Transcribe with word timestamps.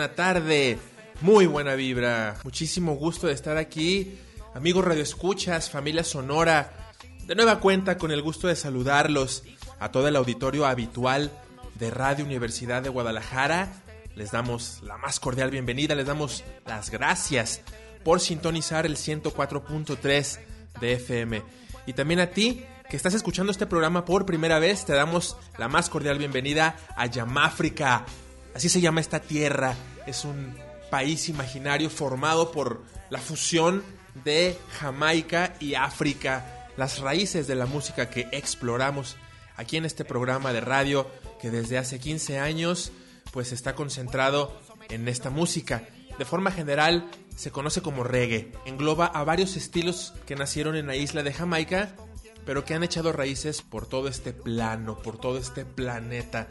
buena 0.00 0.14
tarde. 0.14 0.78
Muy 1.20 1.44
buena 1.44 1.74
vibra. 1.74 2.38
Muchísimo 2.42 2.94
gusto 2.94 3.26
de 3.26 3.34
estar 3.34 3.58
aquí. 3.58 4.18
Amigos 4.54 4.82
Radio 4.82 5.02
Escuchas, 5.02 5.68
familia 5.68 6.04
Sonora. 6.04 6.72
De 7.26 7.34
nueva 7.34 7.60
cuenta 7.60 7.98
con 7.98 8.10
el 8.10 8.22
gusto 8.22 8.48
de 8.48 8.56
saludarlos 8.56 9.42
a 9.78 9.92
todo 9.92 10.08
el 10.08 10.16
auditorio 10.16 10.64
habitual 10.64 11.30
de 11.74 11.90
Radio 11.90 12.24
Universidad 12.24 12.80
de 12.80 12.88
Guadalajara. 12.88 13.74
Les 14.16 14.30
damos 14.30 14.80
la 14.84 14.96
más 14.96 15.20
cordial 15.20 15.50
bienvenida, 15.50 15.94
les 15.94 16.06
damos 16.06 16.44
las 16.64 16.88
gracias 16.88 17.60
por 18.02 18.20
sintonizar 18.20 18.86
el 18.86 18.96
104.3 18.96 20.38
de 20.80 20.92
FM. 20.94 21.42
Y 21.84 21.92
también 21.92 22.20
a 22.20 22.30
ti 22.30 22.64
que 22.88 22.96
estás 22.96 23.12
escuchando 23.12 23.52
este 23.52 23.66
programa 23.66 24.06
por 24.06 24.24
primera 24.24 24.58
vez, 24.58 24.86
te 24.86 24.94
damos 24.94 25.36
la 25.58 25.68
más 25.68 25.90
cordial 25.90 26.16
bienvenida 26.16 26.74
a 26.96 27.04
Yamáfrica. 27.04 28.06
Así 28.54 28.68
se 28.68 28.80
llama 28.80 29.00
esta 29.00 29.20
tierra. 29.20 29.74
Es 30.06 30.24
un 30.24 30.54
país 30.90 31.28
imaginario 31.28 31.88
formado 31.88 32.52
por 32.52 32.82
la 33.10 33.18
fusión 33.18 33.82
de 34.24 34.56
Jamaica 34.78 35.54
y 35.60 35.74
África, 35.74 36.68
las 36.76 36.98
raíces 36.98 37.46
de 37.46 37.54
la 37.54 37.66
música 37.66 38.10
que 38.10 38.28
exploramos 38.32 39.16
aquí 39.56 39.76
en 39.76 39.84
este 39.84 40.04
programa 40.04 40.52
de 40.52 40.60
radio 40.60 41.06
que 41.40 41.50
desde 41.50 41.78
hace 41.78 42.00
15 42.00 42.38
años 42.38 42.92
pues 43.32 43.52
está 43.52 43.74
concentrado 43.74 44.60
en 44.88 45.08
esta 45.08 45.30
música. 45.30 45.84
De 46.18 46.24
forma 46.24 46.50
general 46.50 47.08
se 47.36 47.50
conoce 47.50 47.80
como 47.80 48.04
reggae. 48.04 48.52
Engloba 48.66 49.06
a 49.06 49.24
varios 49.24 49.56
estilos 49.56 50.12
que 50.26 50.36
nacieron 50.36 50.76
en 50.76 50.86
la 50.86 50.96
isla 50.96 51.22
de 51.22 51.32
Jamaica, 51.32 51.94
pero 52.44 52.64
que 52.64 52.74
han 52.74 52.82
echado 52.82 53.12
raíces 53.12 53.62
por 53.62 53.86
todo 53.86 54.08
este 54.08 54.32
plano, 54.32 54.98
por 54.98 55.18
todo 55.18 55.38
este 55.38 55.64
planeta. 55.64 56.48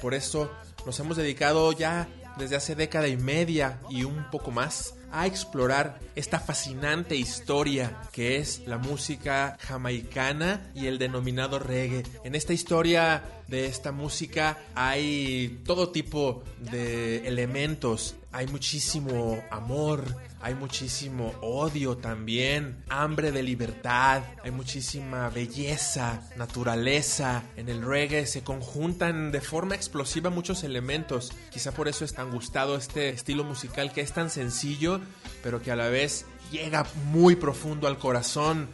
Por 0.00 0.14
eso 0.14 0.50
nos 0.86 0.98
hemos 1.00 1.16
dedicado 1.16 1.72
ya 1.72 2.08
desde 2.38 2.56
hace 2.56 2.74
década 2.74 3.08
y 3.08 3.16
media 3.16 3.80
y 3.90 4.04
un 4.04 4.30
poco 4.30 4.50
más 4.50 4.94
a 5.10 5.26
explorar 5.26 5.98
esta 6.14 6.38
fascinante 6.38 7.16
historia 7.16 8.00
que 8.12 8.36
es 8.36 8.62
la 8.66 8.78
música 8.78 9.56
jamaicana 9.60 10.70
y 10.74 10.86
el 10.86 10.98
denominado 10.98 11.58
reggae. 11.58 12.04
En 12.24 12.34
esta 12.34 12.52
historia 12.52 13.22
de 13.48 13.66
esta 13.66 13.92
música 13.92 14.58
hay 14.74 15.60
todo 15.64 15.90
tipo 15.90 16.44
de 16.70 17.26
elementos. 17.26 18.16
Hay 18.32 18.46
muchísimo 18.46 19.42
amor, 19.50 20.04
hay 20.40 20.54
muchísimo 20.54 21.34
odio 21.40 21.96
también, 21.96 22.84
hambre 22.88 23.32
de 23.32 23.42
libertad, 23.42 24.22
hay 24.42 24.50
muchísima 24.50 25.28
belleza, 25.30 26.22
naturaleza. 26.36 27.42
En 27.56 27.68
el 27.68 27.82
reggae 27.82 28.26
se 28.26 28.42
conjuntan 28.42 29.32
de 29.32 29.40
forma 29.40 29.74
explosiva 29.74 30.30
muchos 30.30 30.62
elementos. 30.62 31.32
Quizá 31.50 31.72
por 31.72 31.88
eso 31.88 32.04
es 32.04 32.14
tan 32.14 32.30
gustado 32.30 32.76
este 32.76 33.08
estilo 33.08 33.44
musical 33.44 33.92
que 33.92 34.00
es 34.00 34.12
tan 34.12 34.30
sencillo, 34.30 35.00
pero 35.42 35.60
que 35.60 35.72
a 35.72 35.76
la 35.76 35.88
vez 35.88 36.24
llega 36.52 36.86
muy 37.06 37.36
profundo 37.36 37.88
al 37.88 37.98
corazón. 37.98 38.68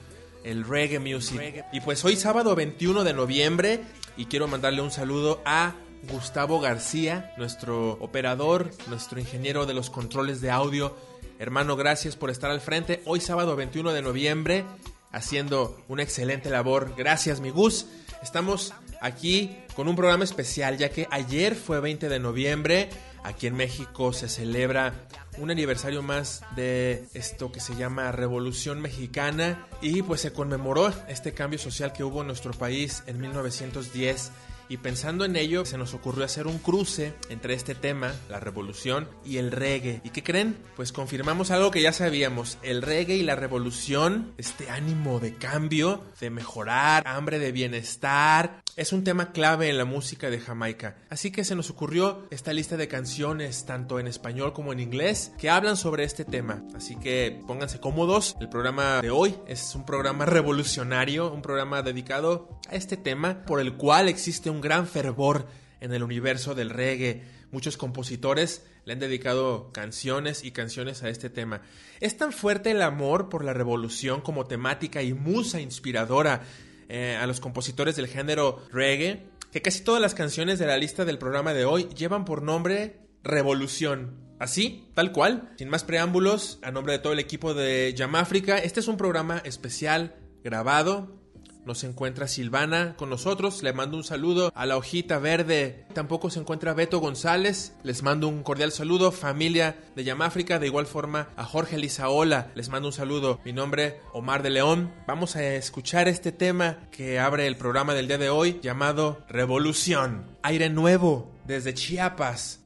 El 0.45 0.65
reggae 0.65 0.99
music. 0.99 1.65
Y 1.73 1.81
pues 1.81 2.05
hoy 2.05 2.17
sábado 2.17 2.55
21 2.55 3.03
de 3.03 3.15
noviembre 3.15 3.81
y 4.19 4.27
quiero 4.27 4.47
mandarle 4.47 4.83
un 4.83 4.91
saludo 4.91 5.41
a 5.47 5.75
Gustavo 6.11 6.61
García, 6.61 7.33
nuestro 7.39 7.93
operador, 7.93 8.71
nuestro 8.89 9.19
ingeniero 9.19 9.67
de 9.67 9.75
los 9.75 9.91
controles 9.91 10.41
de 10.41 10.51
audio. 10.51 10.95
Hermano, 11.44 11.77
gracias 11.77 12.16
por 12.16 12.31
estar 12.31 12.50
al 12.50 12.62
frente. 12.62 13.03
Hoy 13.05 13.21
sábado 13.21 13.55
21 13.55 13.93
de 13.93 14.00
noviembre, 14.00 14.65
haciendo 15.12 15.78
una 15.88 16.03
excelente 16.03 16.49
labor. 16.49 16.94
Gracias, 16.97 17.41
mi 17.41 17.50
Gus. 17.50 17.84
Estamos 18.22 18.72
aquí 19.03 19.54
con 19.77 19.87
un 19.87 19.94
programa 19.94 20.25
especial, 20.25 20.78
ya 20.78 20.88
que 20.88 21.06
ayer 21.10 21.54
fue 21.54 21.81
20 21.81 22.09
de 22.09 22.19
noviembre. 22.19 22.88
Aquí 23.25 23.47
en 23.47 23.56
México 23.56 24.15
se 24.15 24.31
celebra 24.31 24.94
un 25.37 25.50
aniversario 25.50 26.00
más 26.03 26.41
de 26.56 27.04
esto 27.12 27.53
que 27.53 27.60
se 27.60 27.77
llama 27.77 28.10
Revolución 28.10 28.81
Mexicana 28.81 29.66
y 29.83 30.00
pues 30.00 30.22
se 30.22 30.33
conmemoró 30.33 30.94
este 31.09 31.34
cambio 31.34 31.59
social 31.59 31.93
que 31.93 32.04
hubo 32.04 32.22
en 32.22 32.28
nuestro 32.28 32.53
país 32.53 33.03
en 33.06 33.21
1910 33.21 34.33
y 34.69 34.79
pensando 34.79 35.25
en 35.25 35.37
ello, 35.37 35.65
se 35.65 35.79
nos 35.79 35.95
ocurrió 35.95 36.25
hacer 36.25 36.47
un 36.47 36.59
cruce 36.59 37.15
entre 37.29 37.55
este 37.55 37.75
tema, 37.75 38.15
la 38.29 38.41
revolución, 38.41 39.09
y 39.25 39.37
el 39.37 39.51
reggae. 39.51 40.01
¿Y 40.05 40.11
qué 40.11 40.23
creen? 40.23 40.57
Pues 40.77 40.93
confirmamos 40.93 41.51
algo 41.51 41.71
que 41.71 41.83
ya 41.83 41.93
sabíamos. 41.93 42.59
El 42.63 42.83
reggae 42.83 43.17
y 43.17 43.23
la 43.23 43.37
revolución, 43.37 44.33
este 44.39 44.71
ánimo 44.71 45.21
de 45.21 45.35
cambio, 45.35 46.03
de 46.21 46.31
mejorar, 46.31 47.07
hambre 47.07 47.39
de 47.39 47.53
bienestar, 47.53 48.64
es 48.77 48.93
un 48.93 49.05
tema 49.05 49.31
clave 49.31 49.69
en 49.69 49.79
la 49.79 49.85
música 49.85 50.31
de 50.31 50.41
Jamaica. 50.41 50.97
Así 51.09 51.31
que 51.31 51.45
se 51.45 51.55
nos 51.55 51.71
ocurrió 51.71 52.27
esta 52.31 52.53
lista 52.53 52.77
de 52.77 52.89
canciones, 52.89 53.67
tanto 53.67 54.01
en 54.01 54.09
español 54.09 54.53
como 54.53 54.73
en 54.73 54.81
inglés, 54.81 55.33
que 55.39 55.49
hablan 55.49 55.77
sobre 55.77 56.03
este 56.03 56.25
tema. 56.25 56.65
Así 56.75 56.97
que 56.97 57.41
pónganse 57.47 57.79
cómodos. 57.79 58.34
El 58.41 58.49
programa 58.49 59.01
de 59.01 59.11
hoy 59.11 59.37
es 59.47 59.75
un 59.77 59.87
programa 59.87 60.27
revolucionario, 60.27 61.33
un 61.33 61.43
programa 61.43 61.83
dedicado 61.83 62.49
a 62.69 62.75
este 62.75 62.97
tema 62.97 63.45
por 63.45 63.61
el 63.61 63.75
cual 63.75 64.09
existe 64.09 64.51
un 64.51 64.61
gran 64.61 64.89
fervor 64.89 65.47
en 65.81 65.95
el 65.95 66.03
universo 66.03 66.57
del 66.57 66.71
reggae. 66.71 67.23
Muchos 67.53 67.77
compositores 67.77 68.67
le 68.87 68.95
han 68.95 68.99
dedicado 68.99 69.71
canciones 69.73 70.43
y 70.43 70.51
canciones 70.51 71.05
a 71.05 71.09
este 71.09 71.31
tema. 71.31 71.63
Es 72.01 72.17
tan 72.17 72.33
fuerte 72.33 72.73
el 72.73 72.83
amor 72.83 73.29
por 73.29 73.45
la 73.45 73.53
revolución 73.53 74.21
como 74.21 74.47
temática 74.47 75.03
y 75.03 75.15
musa 75.15 75.61
inspiradora 75.61 76.43
eh, 76.89 77.19
a 77.21 77.27
los 77.27 77.41
compositores 77.41 77.97
del 77.97 78.09
género 78.09 78.62
reggae, 78.72 79.27
que 79.53 79.62
casi 79.62 79.83
todas 79.83 80.00
las 80.00 80.15
canciones 80.15 80.59
de 80.59 80.67
la 80.67 80.77
lista 80.77 81.05
del 81.05 81.19
programa 81.19 81.55
de 81.55 81.65
hoy 81.65 81.89
llevan 81.97 82.25
por 82.25 82.43
nombre 82.43 83.00
Revolución. 83.22 84.21
Así, 84.39 84.91
tal 84.95 85.12
cual, 85.12 85.55
sin 85.56 85.69
más 85.69 85.84
preámbulos, 85.84 86.59
a 86.62 86.71
nombre 86.71 86.93
de 86.93 86.99
todo 86.99 87.12
el 87.12 87.19
equipo 87.19 87.55
de 87.55 87.95
Yamáfrica, 87.97 88.59
este 88.59 88.81
es 88.81 88.89
un 88.89 88.97
programa 88.97 89.39
especial 89.45 90.17
grabado 90.43 91.24
nos 91.67 91.85
encuentra 91.85 92.29
Silvana 92.29 92.95
con 92.97 93.11
nosotros. 93.11 93.63
Le 93.63 93.73
mando 93.73 93.97
un 93.97 94.05
saludo 94.05 94.53
a 94.55 94.67
la 94.67 94.77
hojita 94.77 95.19
verde. 95.19 95.87
Tampoco 95.95 96.31
se 96.31 96.41
encuentra 96.41 96.75
Beto 96.75 96.99
González. 96.99 97.75
Les 97.83 98.03
mando 98.03 98.29
un 98.29 98.43
cordial 98.43 98.73
saludo. 98.73 99.13
Familia 99.13 99.77
de 99.95 100.05
Yamáfrica. 100.05 100.59
De 100.59 100.67
igual 100.67 100.87
forma 100.87 101.29
a 101.37 101.45
Jorge 101.45 101.79
Lizaola. 101.79 102.51
Les 102.55 102.69
mando 102.69 102.89
un 102.89 102.93
saludo. 102.93 103.41
Mi 103.45 103.53
nombre 103.53 104.01
Omar 104.13 104.43
de 104.43 104.51
León. 104.51 104.93
Vamos 105.07 105.37
a 105.37 105.45
escuchar 105.55 106.09
este 106.09 106.33
tema 106.33 106.78
que 106.91 107.19
abre 107.19 107.47
el 107.47 107.57
programa 107.57 107.95
del 107.95 108.09
día 108.09 108.19
de 108.19 108.31
hoy 108.31 108.60
llamado 108.63 109.25
Revolución. 109.28 110.27
Aire 110.43 110.71
nuevo 110.71 111.33
desde 111.47 111.75
Chiapas. 111.75 112.64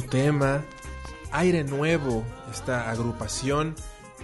Tema, 0.00 0.64
Aire 1.32 1.64
Nuevo, 1.64 2.24
esta 2.50 2.90
agrupación 2.90 3.74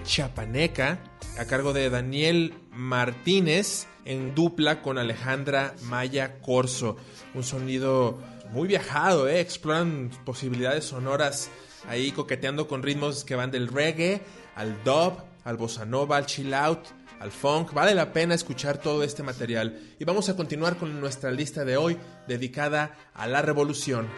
chapaneca 0.05 0.99
a 1.39 1.45
cargo 1.45 1.75
de 1.75 1.91
Daniel 1.91 2.55
Martínez 2.71 3.87
en 4.07 4.35
dupla 4.35 4.81
con 4.81 4.97
Alejandra 4.97 5.75
Maya 5.83 6.41
Corso. 6.41 6.97
Un 7.35 7.45
sonido 7.45 8.19
muy 8.51 8.67
viajado, 8.67 9.29
¿eh? 9.29 9.41
exploran 9.41 10.11
posibilidades 10.25 10.87
sonoras 10.87 11.51
ahí 11.87 12.13
coqueteando 12.13 12.67
con 12.67 12.83
ritmos 12.83 13.25
que 13.25 13.35
van 13.35 13.51
del 13.51 13.69
reggae 13.69 14.23
al 14.57 14.83
dub, 14.85 15.19
al 15.45 15.59
bossa 15.59 15.85
nova, 15.85 16.17
al 16.17 16.25
chill 16.25 16.55
out, 16.55 16.87
al 17.21 17.31
funk. 17.31 17.75
Vale 17.75 17.95
la 17.95 18.15
pena 18.15 18.35
escuchar 18.35 18.79
todo 18.79 19.03
este 19.03 19.23
material. 19.23 19.79
Y 19.99 20.05
vamos 20.05 20.31
a 20.31 20.37
continuar 20.37 20.79
con 20.79 20.99
nuestra 20.99 21.31
lista 21.31 21.67
de 21.67 21.77
hoy 21.77 21.99
dedicada 22.27 22.97
a 23.13 23.27
la 23.27 23.43
revolución. 23.43 24.09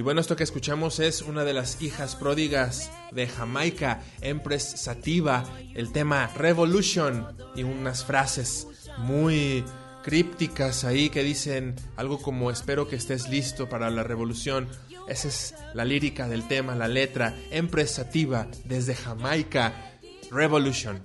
Y 0.00 0.02
bueno, 0.02 0.22
esto 0.22 0.34
que 0.34 0.44
escuchamos 0.44 0.98
es 0.98 1.20
una 1.20 1.44
de 1.44 1.52
las 1.52 1.82
hijas 1.82 2.16
pródigas 2.16 2.90
de 3.12 3.28
Jamaica, 3.28 4.00
Empress 4.22 4.62
Sativa, 4.62 5.44
el 5.74 5.92
tema 5.92 6.26
Revolution 6.28 7.26
y 7.54 7.64
unas 7.64 8.06
frases 8.06 8.66
muy 8.96 9.62
crípticas 10.02 10.84
ahí 10.84 11.10
que 11.10 11.22
dicen 11.22 11.76
algo 11.96 12.22
como 12.22 12.50
espero 12.50 12.88
que 12.88 12.96
estés 12.96 13.28
listo 13.28 13.68
para 13.68 13.90
la 13.90 14.02
revolución. 14.02 14.68
Esa 15.06 15.28
es 15.28 15.54
la 15.74 15.84
lírica 15.84 16.28
del 16.28 16.48
tema, 16.48 16.74
la 16.74 16.88
letra, 16.88 17.36
Empress 17.50 17.90
Sativa 17.90 18.46
desde 18.64 18.94
Jamaica, 18.94 19.98
Revolution. 20.30 20.98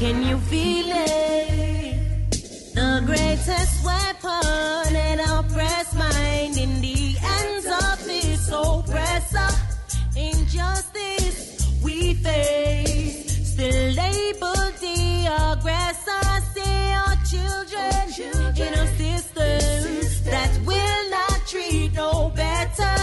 Can 0.00 0.22
you 0.22 0.38
feel 0.48 1.17
The 2.98 3.04
greatest 3.06 3.84
weapon 3.84 4.96
in 4.96 5.20
oppressed 5.20 5.94
mind 5.94 6.58
in 6.58 6.80
the 6.80 7.14
hands 7.20 7.66
of 7.66 8.04
this 8.04 8.48
oppressor. 8.50 9.50
Injustice 10.16 11.80
we 11.80 12.14
face, 12.14 13.52
still 13.52 13.92
label 13.92 14.72
the 14.82 15.28
aggressor. 15.30 16.24
See 16.54 16.90
our 16.90 17.14
children, 17.30 18.10
in 18.66 18.74
a 18.74 18.86
system 18.96 20.24
that 20.32 20.58
will 20.66 21.10
not 21.10 21.46
treat 21.46 21.92
no 21.94 22.32
better 22.34 22.96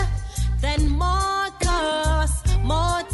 than 0.60 0.90
Marcus 0.90 2.44
Martin, 2.64 3.05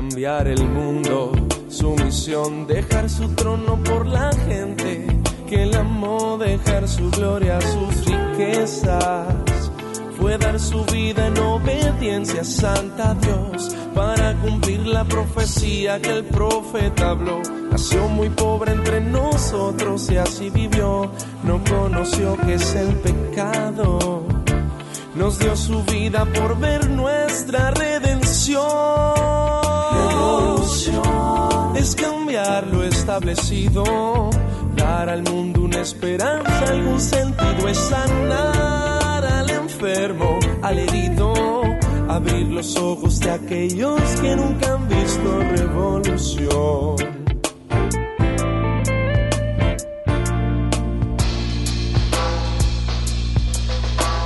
cambiar 0.00 0.48
el 0.48 0.66
mundo, 0.66 1.30
su 1.68 1.90
misión 1.90 2.66
dejar 2.66 3.10
su 3.10 3.28
trono 3.34 3.78
por 3.84 4.06
la 4.06 4.30
gente 4.48 5.06
que 5.46 5.64
él 5.64 5.76
amó, 5.76 6.38
dejar 6.38 6.88
su 6.88 7.10
gloria, 7.10 7.60
sus 7.60 8.06
riquezas. 8.06 9.26
Fue 10.18 10.38
dar 10.38 10.58
su 10.58 10.86
vida 10.86 11.26
en 11.26 11.36
obediencia 11.36 12.44
santa 12.44 13.10
a 13.10 13.14
Dios 13.14 13.76
para 13.94 14.34
cumplir 14.36 14.86
la 14.86 15.04
profecía 15.04 16.00
que 16.00 16.12
el 16.16 16.24
profeta 16.24 17.10
habló. 17.10 17.42
Nació 17.70 18.08
muy 18.08 18.30
pobre 18.30 18.72
entre 18.72 19.02
nosotros 19.02 20.10
y 20.10 20.16
así 20.16 20.48
vivió. 20.48 21.10
No 21.44 21.60
conoció 21.62 22.38
que 22.38 22.54
es 22.54 22.74
el 22.74 22.94
pecado. 22.94 24.24
Nos 25.14 25.38
dio 25.38 25.54
su 25.54 25.82
vida 25.84 26.24
por 26.24 26.58
ver 26.58 26.88
nuestra 26.88 27.70
redención. 27.72 29.29
Dar 34.76 35.08
al 35.08 35.22
mundo 35.22 35.62
una 35.62 35.80
esperanza, 35.80 36.64
algún 36.68 37.00
sentido 37.00 37.68
es 37.68 37.78
sanar 37.78 39.24
al 39.24 39.50
enfermo, 39.50 40.38
al 40.62 40.78
herido, 40.78 41.32
abrir 42.08 42.46
los 42.48 42.76
ojos 42.76 43.20
de 43.20 43.30
aquellos 43.30 44.00
que 44.20 44.36
nunca 44.36 44.72
han 44.74 44.88
visto 44.88 45.40
revolución. 45.56 46.96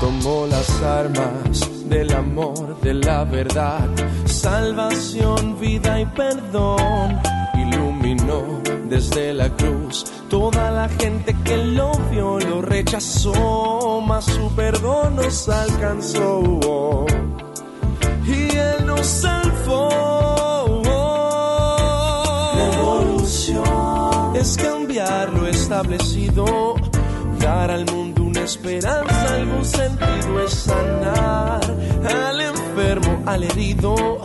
Tomó 0.00 0.46
las 0.46 0.82
armas 0.82 1.88
del 1.88 2.12
amor, 2.12 2.80
de 2.80 2.94
la 2.94 3.24
verdad, 3.24 3.88
salvación, 4.24 5.58
vida 5.58 6.00
y 6.00 6.06
perdón. 6.06 7.20
Iluminó 7.54 8.63
desde 8.88 9.34
la 9.34 9.48
cruz 9.50 10.04
toda 10.28 10.70
la 10.72 10.88
gente 10.88 11.32
que 11.44 11.56
lo 11.56 11.92
vio, 12.10 12.40
lo 12.40 12.60
rechazó, 12.60 14.02
mas 14.04 14.24
su 14.24 14.50
perdón 14.56 15.14
nos 15.14 15.48
alcanzó. 15.48 17.06
Y 18.26 18.56
él 18.56 18.86
nos 18.86 19.06
salvó. 19.06 20.82
Revolución 22.56 23.64
es 24.34 24.56
cambiar 24.56 25.32
lo 25.32 25.46
establecido, 25.46 26.74
dar 27.38 27.70
al 27.70 27.84
mundo 27.86 28.24
una 28.24 28.40
esperanza, 28.40 29.34
algún 29.34 29.64
sentido 29.64 30.40
es 30.44 30.52
sanar 30.52 31.60
al 32.28 32.40
enfermo, 32.40 33.22
al 33.26 33.44
herido, 33.44 34.20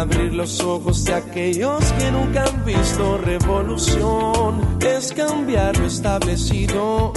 abrir 0.00 0.34
los 0.34 0.60
ojos 0.60 1.04
de 1.04 1.14
aquellos 1.14 1.84
que 1.92 2.10
nunca 2.10 2.44
han 2.44 2.64
visto 2.64 3.18
revolución, 3.18 4.78
es 4.80 5.12
cambiar 5.12 5.76
lo 5.78 5.86
establecido, 5.86 7.12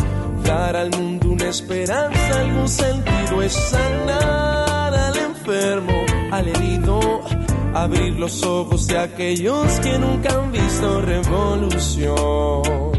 dar 0.46 0.76
al 0.78 0.90
mundo 0.92 1.32
una 1.32 1.50
esperanza, 1.50 2.40
algún 2.40 2.70
sentido 2.70 3.42
es 3.42 3.54
sanar 3.54 4.94
al 4.94 5.18
enfermo, 5.18 6.06
al 6.32 6.48
herido, 6.48 7.22
abrir 7.74 8.14
los 8.14 8.44
ojos 8.44 8.88
de 8.88 8.98
aquellos 8.98 9.80
que 9.82 10.00
nunca 10.00 10.40
han 10.40 10.52
visto 10.52 11.02
revolución. 11.02 12.90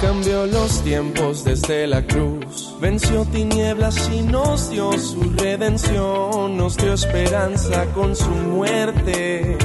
cambió 0.00 0.46
los 0.46 0.82
tiempos 0.82 1.44
desde 1.44 1.86
la 1.86 2.02
cruz, 2.06 2.67
venció 2.80 3.24
tinieblas 3.24 4.10
y 4.12 4.22
nos 4.22 4.70
dio 4.70 4.92
su 4.92 5.32
redención, 5.36 6.56
nos 6.56 6.76
dio 6.76 6.94
esperanza 6.94 7.86
con 7.94 8.14
su 8.14 8.30
muerte, 8.30 9.58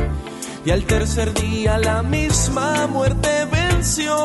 y 0.65 0.72
al 0.72 0.84
tercer 0.86 1.34
día 1.34 1.77
la 1.77 2.01
misma 2.03 2.88
muerte 2.88 3.29
venció. 3.51 4.15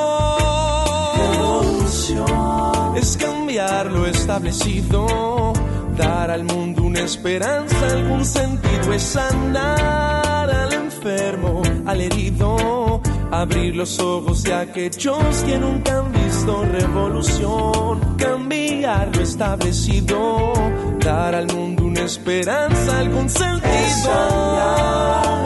Es 2.97 3.17
cambiar 3.17 3.87
lo 3.87 4.07
establecido, 4.07 5.53
dar 5.97 6.31
al 6.31 6.45
mundo 6.45 6.83
una 6.83 7.01
esperanza, 7.01 7.87
algún 7.91 8.25
sentido 8.25 8.93
es 8.93 9.03
sanar 9.03 10.51
al 10.51 10.73
enfermo, 10.73 11.63
al 11.87 12.01
herido 12.01 12.88
abrir 13.31 13.77
los 13.77 13.99
ojos 13.99 14.43
de 14.43 14.55
aquellos 14.55 15.43
que 15.45 15.59
nunca 15.59 15.99
han 15.99 16.13
visto 16.13 16.65
revolución, 16.65 18.17
cambiar 18.17 19.15
lo 19.15 19.23
establecido, 19.23 20.53
dar 20.99 21.35
al 21.35 21.47
mundo 21.49 21.85
una 21.85 22.03
esperanza, 22.03 22.99
algún 22.99 23.29
sentido, 23.29 24.13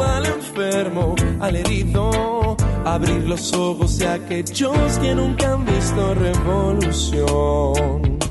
al 0.05 0.27
enfermo, 0.27 1.15
al 1.41 1.57
herido, 1.57 2.57
abrir 2.85 3.29
los 3.29 3.53
ojos 3.53 3.99
de 3.99 4.09
aquellos 4.09 4.99
que 4.99 5.15
nunca 5.15 5.53
han 5.53 5.65
visto 5.65 6.15
revolución. 6.15 8.22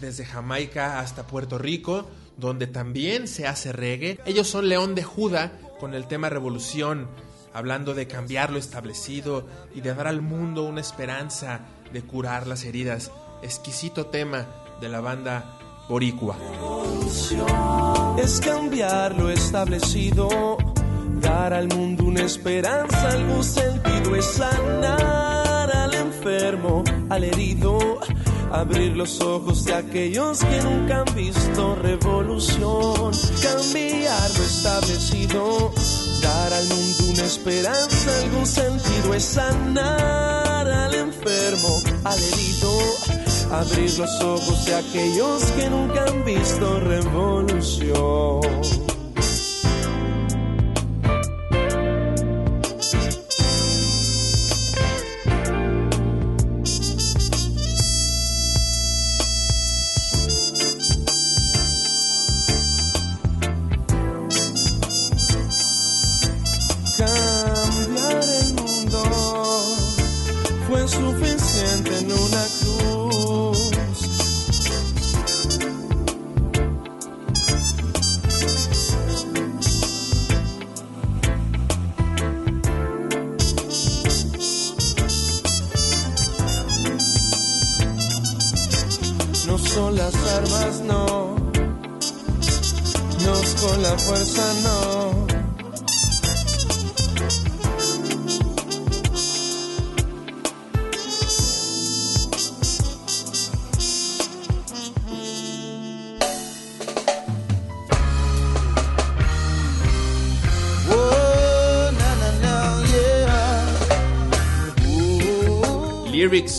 Desde 0.00 0.24
Jamaica 0.24 1.00
hasta 1.00 1.26
Puerto 1.26 1.58
Rico 1.58 2.06
donde 2.36 2.66
también 2.66 3.28
se 3.28 3.46
hace 3.46 3.72
reggae. 3.72 4.18
Ellos 4.26 4.48
son 4.48 4.68
León 4.68 4.94
de 4.94 5.02
Judá 5.02 5.52
con 5.80 5.94
el 5.94 6.06
tema 6.06 6.28
Revolución, 6.28 7.08
hablando 7.52 7.94
de 7.94 8.06
cambiar 8.06 8.50
lo 8.50 8.58
establecido 8.58 9.46
y 9.74 9.80
de 9.80 9.94
dar 9.94 10.06
al 10.06 10.22
mundo 10.22 10.64
una 10.64 10.80
esperanza 10.80 11.60
de 11.92 12.02
curar 12.02 12.46
las 12.46 12.64
heridas. 12.64 13.10
Exquisito 13.42 14.06
tema 14.06 14.46
de 14.80 14.88
la 14.88 15.00
banda 15.00 15.58
Boricua. 15.88 16.36
Es 18.18 18.40
cambiar 18.40 19.16
lo 19.16 19.30
establecido, 19.30 20.56
dar 21.20 21.52
al 21.52 21.68
mundo 21.68 22.04
una 22.04 22.22
esperanza, 22.22 23.08
algún 23.08 23.44
sentido 23.44 24.16
es 24.16 24.24
sanar 24.24 25.76
al 25.76 25.94
enfermo, 25.94 26.84
al 27.10 27.24
herido 27.24 28.00
abrir 28.52 28.96
los 28.96 29.20
ojos 29.20 29.64
de 29.64 29.74
aquellos 29.74 30.44
que 30.44 30.62
nunca 30.62 31.00
han 31.00 31.14
visto 31.14 31.74
revolución, 31.76 33.12
cambiar 33.42 34.30
lo 34.36 34.44
establecido, 34.44 35.72
dar 36.22 36.52
al 36.52 36.68
mundo 36.68 37.04
una 37.12 37.24
esperanza, 37.24 38.20
algún 38.22 38.46
sentido 38.46 39.14
es 39.14 39.24
sanar 39.24 40.68
al 40.68 40.94
enfermo, 40.94 41.82
al 42.04 42.18
herido, 42.18 42.78
abrir 43.50 43.98
los 43.98 44.20
ojos 44.20 44.66
de 44.66 44.74
aquellos 44.74 45.42
que 45.52 45.70
nunca 45.70 46.04
han 46.04 46.24
visto 46.24 46.80
revolución. 46.80 48.91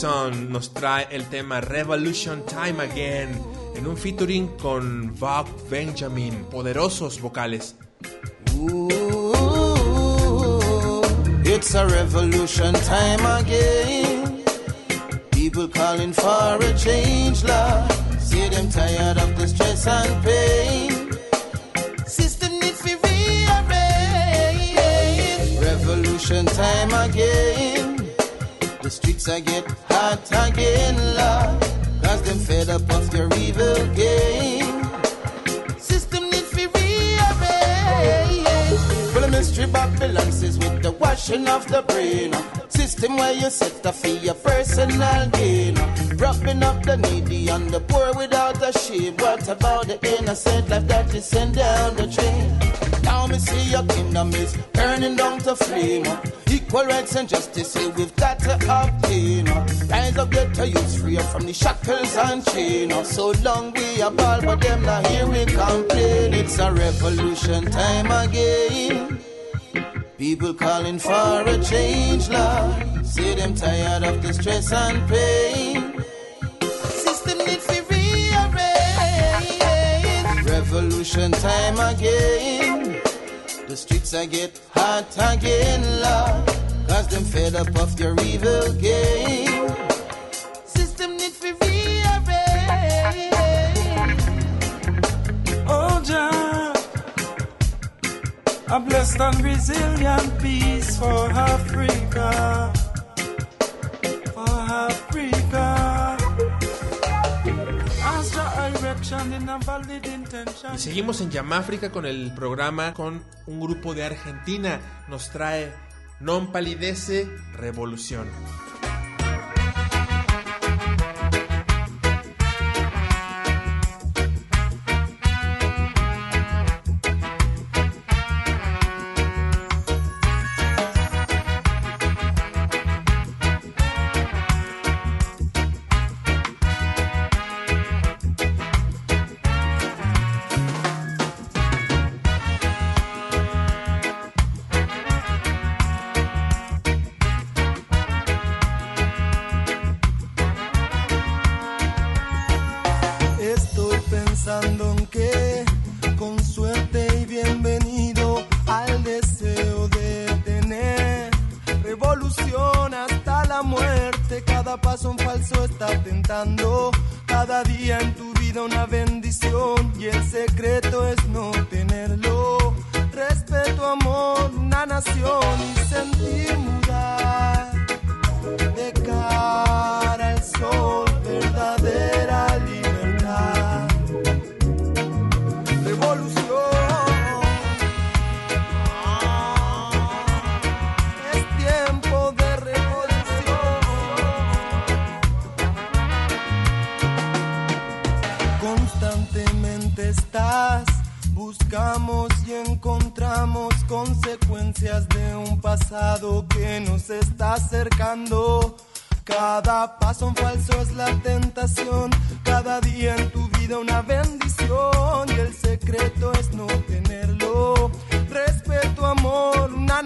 Nos 0.04 0.74
trae 0.74 1.08
el 1.12 1.30
tema 1.30 1.62
Revolution 1.62 2.46
Time 2.46 2.84
Again 2.84 3.42
en 3.74 3.88
un 3.88 3.96
featuring 3.96 4.50
con 4.58 5.16
Benjamin, 5.70 6.44
poderosos 6.52 7.22
vocales. 7.22 7.76
Ooh, 8.58 8.92
it's 11.46 11.74
a 11.74 11.88
revolution 11.88 12.74
time 12.74 13.26
again. 13.40 14.44
People 15.32 15.70
calling 15.70 16.12
for 16.12 16.60
a 16.60 16.74
change, 16.78 17.46
Lord. 17.46 17.90
See 18.20 18.50
them 18.50 18.70
tired 18.70 19.18
of 19.20 19.38
the 19.38 19.48
stress 19.48 19.88
and 19.88 20.22
pain. 20.22 21.14
System 22.06 22.60
needs 22.60 22.82
to 22.82 22.98
rearrange. 23.08 23.58
Revolution 25.62 26.46
time 26.48 26.94
again. 27.10 28.10
The 28.82 28.90
streets 28.90 29.30
I 29.30 29.40
get 29.40 29.64
hot 30.04 30.50
again, 30.50 30.98
Lord. 31.20 31.62
Cause 32.04 32.22
them 32.24 32.40
fed 32.40 32.70
up 32.70 32.90
of 32.98 33.14
your 33.16 33.30
evil 33.36 33.80
game. 33.96 34.84
System 35.78 36.24
needs 36.32 36.52
to 36.58 36.64
rearrange. 36.76 38.44
Well, 39.14 39.22
the 39.26 39.30
mystery 39.32 39.68
Babylon 39.68 40.32
says 40.32 40.58
with 40.60 40.82
the 40.84 40.92
washing 40.92 41.48
of 41.48 41.68
the 41.68 41.82
brain. 41.84 42.32
System 42.84 43.16
where 43.16 43.32
you 43.32 43.50
set 43.50 43.86
up 43.86 43.96
for 43.96 44.10
your 44.10 44.34
personal 44.34 45.30
gain. 45.30 45.74
Propping 46.18 46.62
up 46.62 46.84
the 46.84 46.98
needy 46.98 47.48
and 47.48 47.70
the 47.70 47.80
poor 47.80 48.14
without 48.14 48.62
a 48.62 48.78
shame. 48.78 49.16
What 49.16 49.48
about 49.48 49.88
the 49.88 49.98
innocent 50.20 50.68
life 50.68 50.86
that 50.90 51.16
is 51.16 51.24
sent 51.24 51.56
down 51.56 51.96
the 51.96 52.08
drain? 52.08 52.46
Now 53.04 53.28
me 53.28 53.40
see 53.40 53.72
your 53.72 53.86
kingdom 53.86 54.34
is 54.34 54.58
burning 54.74 55.16
down 55.16 55.40
to 55.48 55.56
flame. 55.56 56.06
Equal 56.52 56.84
rights 56.84 57.16
and 57.16 57.30
justice, 57.30 57.74
here 57.74 57.90
we've 57.92 58.14
got 58.18 58.40
to 58.40 58.56
obtain. 58.56 59.46
Rise 59.88 60.18
up, 60.18 60.30
get 60.32 60.54
to 60.56 60.68
use 60.68 60.96
free 61.00 61.18
from 61.32 61.46
the 61.46 61.54
shackles 61.54 62.18
and 62.18 62.46
chain. 62.48 62.92
So 63.06 63.32
long 63.44 63.72
we 63.72 64.02
are 64.02 64.12
ball, 64.12 64.42
but 64.42 64.60
them 64.60 64.82
not 64.84 65.08
hear 65.08 65.26
we 65.26 65.46
complain. 65.46 66.34
It's 66.34 66.60
a 66.60 66.70
revolution 66.70 67.64
time 67.72 68.12
again. 68.12 69.24
People 70.18 70.54
calling 70.54 71.00
for 71.00 71.44
a 71.46 71.58
change, 71.64 72.30
Lord. 72.30 73.06
See 73.06 73.34
them 73.36 73.56
tired 73.56 74.04
of 74.04 74.22
the 74.22 74.34
stress 74.34 74.72
and 74.72 75.08
pain. 75.10 76.04
System 76.90 77.40
needs 77.40 77.66
to 77.68 77.82
rearrange. 77.90 78.50
Revolution 80.50 81.32
time 81.32 81.80
again. 81.94 83.02
The 83.68 83.76
streets 83.76 84.14
I 84.14 84.28
get 84.28 84.60
hot 84.72 85.12
again, 85.18 85.82
Lord. 86.02 86.48
Cause 86.88 87.08
them 87.08 87.24
fed 87.24 87.56
up 87.56 87.76
of 87.76 88.00
your 88.00 88.16
evil 88.22 88.72
game. 88.74 89.68
System 90.66 91.18
needs 91.18 91.40
to 91.40 91.56
rearrange. 91.56 92.14
Oh, 95.68 96.02
Jah, 96.06 96.43
a 98.74 98.80
blessed 98.80 99.22
and 99.22 99.40
resilient 99.44 100.42
peace 100.42 100.98
for 100.98 101.30
Africa. 101.32 102.74
For 104.34 104.60
Africa. 104.90 106.18
Y 110.74 110.78
seguimos 110.80 111.22
en 111.22 111.30
Yamáfrica 111.30 111.92
con 111.92 112.06
el 112.08 112.34
programa 112.34 112.94
con 112.96 113.24
un 113.46 113.60
grupo 113.60 113.94
de 113.94 114.06
Argentina. 114.06 114.80
Nos 115.08 115.30
trae 115.30 115.72
Non 116.20 116.52
Palidece 116.52 117.30
Revolución. 117.54 118.28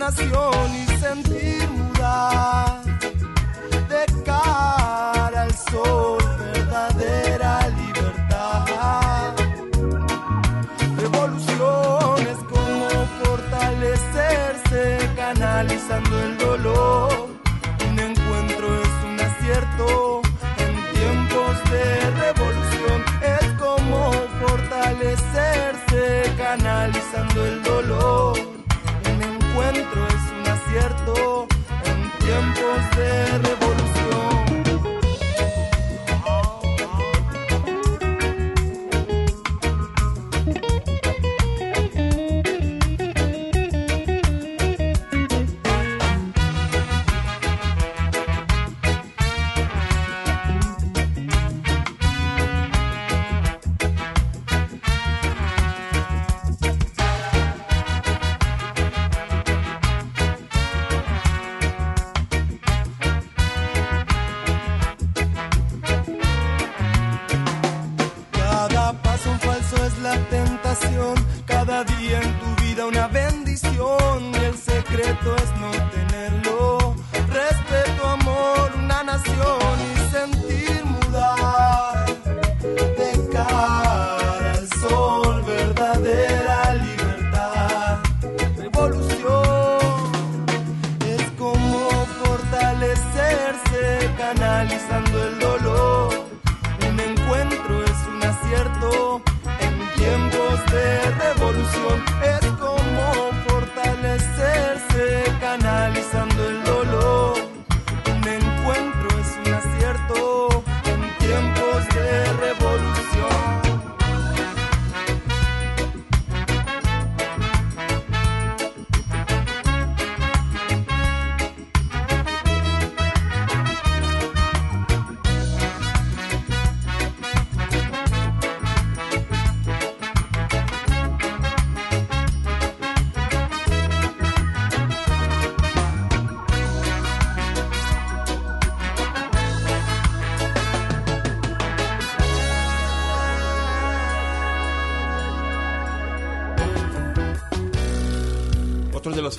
Y 0.09 0.99
sentir 1.01 1.67
mudar 1.69 2.56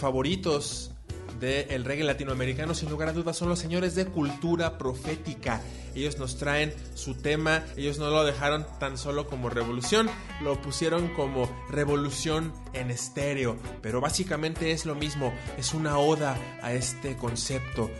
favoritos 0.09 0.91
del 1.39 1.85
reggae 1.85 2.03
latinoamericano, 2.03 2.73
sin 2.75 2.89
lugar 2.89 3.11
a 3.11 3.13
dudas, 3.13 3.37
son 3.37 3.51
los 3.51 3.59
señores 3.59 3.95
de 3.95 4.07
cultura 4.07 4.79
profética. 4.79 5.61
Ellos 5.95 6.17
nos 6.17 6.39
traen 6.39 6.73
su 6.95 7.15
tema, 7.15 7.63
ellos 7.77 7.99
no 7.99 8.09
lo 8.09 8.25
dejaron 8.25 8.65
tan 8.81 8.97
solo 8.97 9.27
como 9.27 9.51
revolución, 9.51 10.09
lo 10.41 10.63
pusieron 10.63 11.09
como 11.09 11.47
revolución 11.69 12.55
en 12.73 12.91
estéreo, 12.91 13.59
pero 13.83 14.01
básicamente 14.01 14.73
es 14.73 14.87
lo 14.87 14.95
mismo, 14.95 15.35
es 15.59 15.75
una 15.75 15.99
oda 15.99 16.39
a 16.63 16.73
este 16.73 17.19
concepto. 17.19 17.91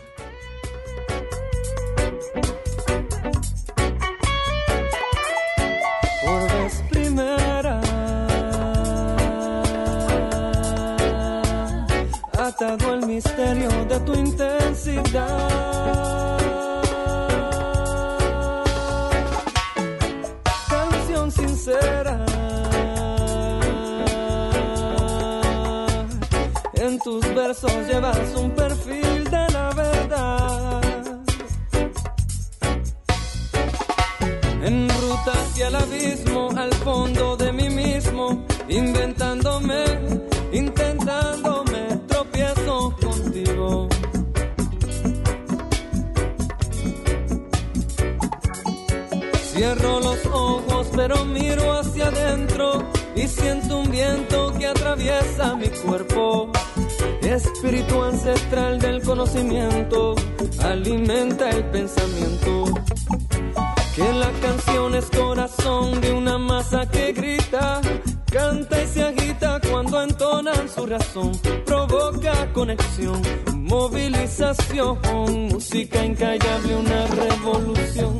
Llevas 27.67 28.35
un 28.35 28.51
perfil 28.51 29.23
de 29.25 29.47
la 29.51 29.69
verdad. 29.75 30.81
En 34.63 34.89
ruta 34.89 35.31
hacia 35.33 35.67
el 35.67 35.75
abismo, 35.75 36.49
al 36.55 36.73
fondo 36.73 37.37
de 37.37 37.51
mí 37.51 37.69
mismo, 37.69 38.45
inventándome, 38.67 39.83
intentando 40.51 41.59
Cierro 49.59 49.99
los 49.99 50.25
ojos, 50.27 50.87
pero 50.95 51.25
miro 51.25 51.73
hacia 51.73 52.07
adentro 52.07 52.81
y 53.13 53.27
siento 53.27 53.79
un 53.79 53.91
viento 53.91 54.53
que 54.57 54.67
atraviesa 54.67 55.53
mi 55.57 55.67
cuerpo. 55.67 56.49
Espíritu 57.29 58.01
ancestral 58.01 58.79
del 58.79 59.01
conocimiento 59.01 60.15
alimenta 60.63 61.49
el 61.49 61.63
pensamiento. 61.65 62.65
Que 63.95 64.13
la 64.13 64.31
canción 64.41 64.95
es 64.95 65.05
corazón 65.05 66.01
de 66.01 66.11
una 66.11 66.37
masa 66.37 66.85
que 66.89 67.13
grita, 67.13 67.81
canta 68.31 68.83
y 68.83 68.87
se 68.87 69.03
agita 69.03 69.59
cuando 69.69 70.01
entonan 70.01 70.67
su 70.67 70.85
razón. 70.85 71.31
Provoca 71.65 72.51
conexión, 72.53 73.21
movilización, 73.55 74.97
música 75.49 76.03
incallable, 76.03 76.75
una 76.75 77.05
revolución 77.07 78.19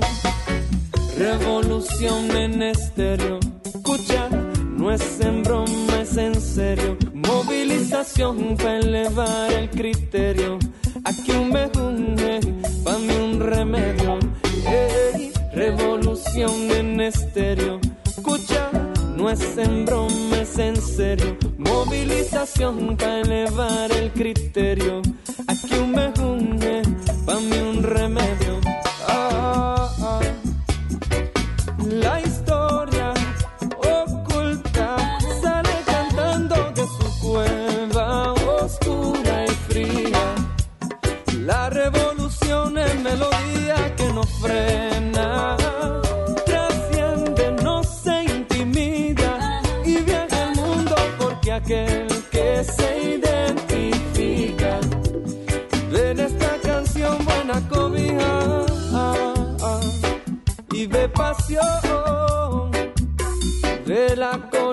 Revolución 1.19 2.31
en 2.37 2.61
estéreo. 2.61 3.39
Escucha, 3.65 4.29
no 4.77 4.89
es 4.89 5.19
en 5.19 5.43
broma, 5.43 6.01
es 6.01 6.15
en 6.15 6.39
serio. 6.39 7.08
Movilización 7.27 8.55
para 8.55 8.77
elevar 8.77 9.51
el 9.51 9.69
criterio. 9.69 10.57
Aquí 11.03 11.31
un 11.31 11.49
mejunje, 11.49 12.39
para 12.83 12.97
mí 12.99 13.13
un 13.13 13.39
remedio. 13.39 14.19
revolución 15.53 16.71
en 16.71 17.01
estéreo. 17.01 17.79
Escucha, 18.05 18.69
no 19.17 19.29
es 19.29 19.57
en 19.57 19.85
broma, 19.85 20.37
es 20.41 20.57
en 20.57 20.75
serio. 20.77 21.37
Movilización 21.57 22.95
para 22.95 23.21
elevar 23.21 23.91
el 23.91 24.11
criterio. 24.11 25.01
Aquí 25.47 25.75
un 25.75 25.91
mejunje, 25.91 26.81
para 27.25 27.39
mí 27.39 27.57
un 27.57 27.83
remedio. 27.83 28.68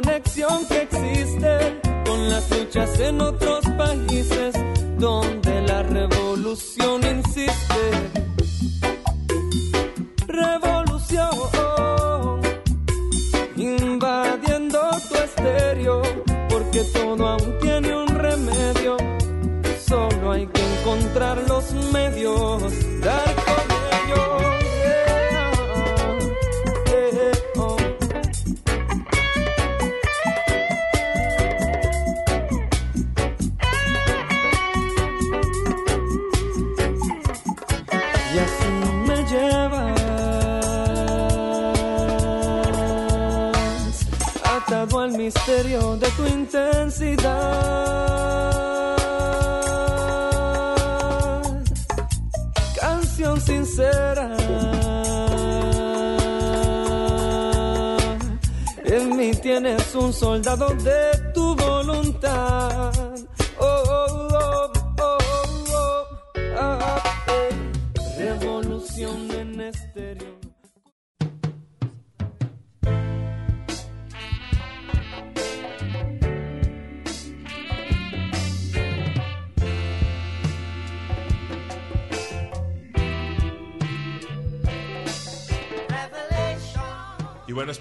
Conexión 0.03 0.67
que 0.67 0.83
existe 0.83 1.81
con 2.05 2.29
las 2.29 2.51
luchas 2.51 3.01
en 3.01 3.19
otros 3.19 3.65
países 3.79 4.55
donde 4.99 5.63
la 5.63 5.83
revolución 5.85 7.01
insiste. 7.03 7.85
Revolución 10.27 11.31
invadiendo 13.57 14.81
tu 15.09 15.15
estéreo, 15.17 16.03
porque 16.51 16.81
todo 16.93 17.27
aún 17.27 17.59
tiene 17.63 17.97
un 17.97 18.09
remedio. 18.09 18.99
Solo 19.89 20.33
hay 20.33 20.47
que 20.47 20.61
encontrar 20.75 21.39
los 21.49 21.73
medios, 21.91 22.63
dar 23.01 23.35
con 23.47 23.76
soldado 60.17 60.69
de 60.77 61.06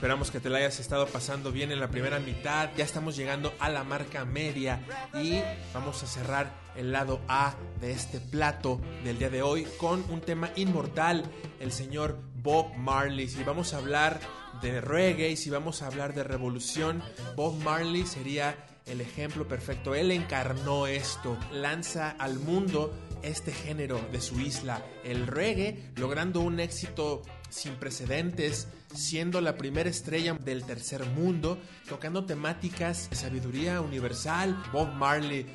esperamos 0.05 0.29
que 0.29 0.39
te 0.39 0.51
la 0.51 0.59
hayas 0.59 0.79
estado 0.79 1.07
pasando 1.07 1.51
bien 1.51 1.71
en 1.71 1.79
la 1.79 1.87
primera 1.87 2.19
mitad. 2.19 2.69
Ya 2.77 2.83
estamos 2.83 3.15
llegando 3.15 3.51
a 3.57 3.69
la 3.69 3.83
marca 3.83 4.23
media 4.23 4.79
y 5.15 5.41
vamos 5.73 6.03
a 6.03 6.05
cerrar 6.05 6.53
el 6.75 6.91
lado 6.91 7.21
A 7.27 7.55
de 7.81 7.91
este 7.91 8.19
plato 8.19 8.79
del 9.03 9.17
día 9.17 9.31
de 9.31 9.41
hoy 9.41 9.65
con 9.79 10.05
un 10.11 10.21
tema 10.21 10.51
inmortal, 10.57 11.23
el 11.59 11.71
señor 11.71 12.19
Bob 12.35 12.75
Marley. 12.75 13.27
Si 13.27 13.43
vamos 13.43 13.73
a 13.73 13.77
hablar 13.77 14.19
de 14.61 14.79
reggae 14.79 15.35
si 15.37 15.49
vamos 15.49 15.81
a 15.81 15.87
hablar 15.87 16.13
de 16.13 16.23
revolución, 16.23 17.01
Bob 17.35 17.55
Marley 17.63 18.05
sería 18.05 18.55
el 18.85 19.01
ejemplo 19.01 19.47
perfecto. 19.47 19.95
Él 19.95 20.11
encarnó 20.11 20.85
esto, 20.85 21.35
lanza 21.51 22.11
al 22.11 22.37
mundo 22.37 22.93
este 23.23 23.51
género 23.51 23.99
de 24.11 24.21
su 24.21 24.39
isla, 24.39 24.85
el 25.03 25.25
reggae, 25.25 25.91
logrando 25.95 26.41
un 26.41 26.59
éxito 26.59 27.23
sin 27.49 27.73
precedentes, 27.75 28.67
siendo 28.95 29.41
la 29.41 29.58
primera 29.58 29.89
estrella 29.89 30.34
del 30.34 30.63
tercer 30.63 31.05
mundo, 31.05 31.58
tocando 31.88 32.25
temáticas 32.25 33.10
de 33.10 33.15
sabiduría 33.15 33.81
universal, 33.81 34.62
Bob 34.71 34.93
Marley, 34.93 35.45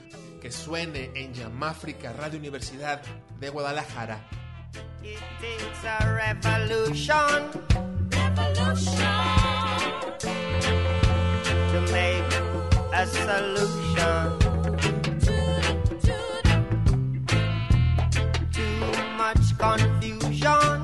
que 0.41 0.51
suene 0.51 1.11
en 1.15 1.35
Yamáfrica, 1.35 2.13
Radio 2.13 2.39
Universidad 2.39 3.03
de 3.39 3.49
Guadalajara. 3.51 4.27
It 5.03 5.19
takes 5.41 5.85
a 5.85 5.99
revolution, 6.15 7.51
revolution 8.11 8.91
to 11.73 11.81
make 11.91 12.33
a 12.93 13.07
solution. 13.07 14.39
Too 18.53 18.93
much 19.17 19.57
confusion. 19.59 20.80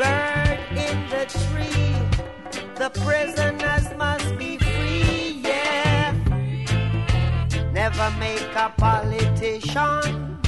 bird 0.00 0.58
in 0.70 0.96
the 1.12 1.24
tree. 1.44 1.94
The 2.76 2.88
prisoners 3.04 3.86
must 3.98 4.38
be 4.38 4.56
free, 4.56 5.42
yeah. 5.44 6.14
Never 7.72 8.10
make 8.18 8.54
a 8.56 8.72
politician. 8.78 10.38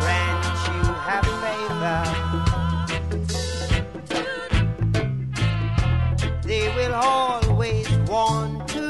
Grant 0.00 0.44
you 0.68 0.82
have 1.08 1.28
favor. 1.42 2.00
They 6.48 6.64
will 6.76 6.94
always 6.94 7.88
want 8.08 8.68
to 8.68 8.88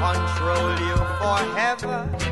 control 0.00 0.70
you 0.86 0.96
forever. 1.20 2.29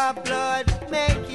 our 0.00 0.14
blood, 0.14 0.90
make 0.90 1.29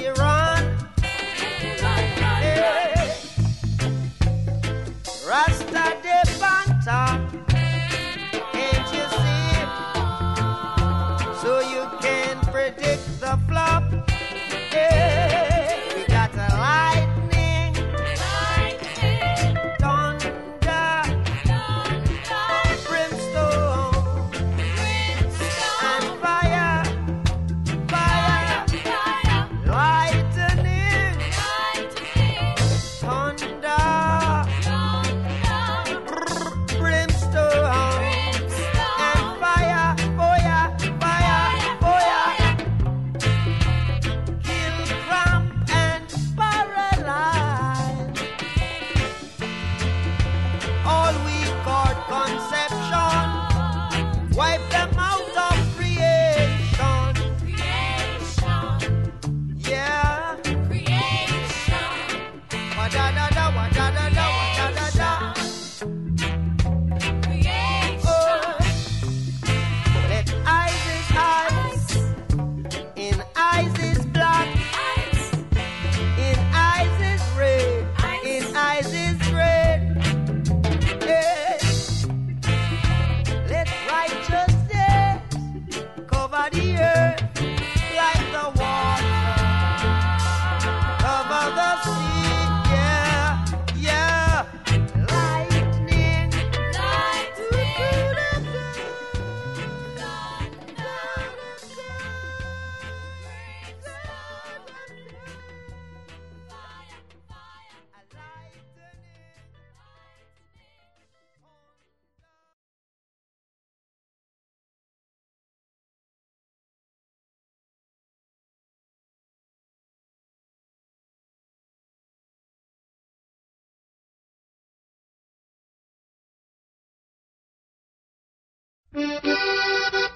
Música 128.96 130.15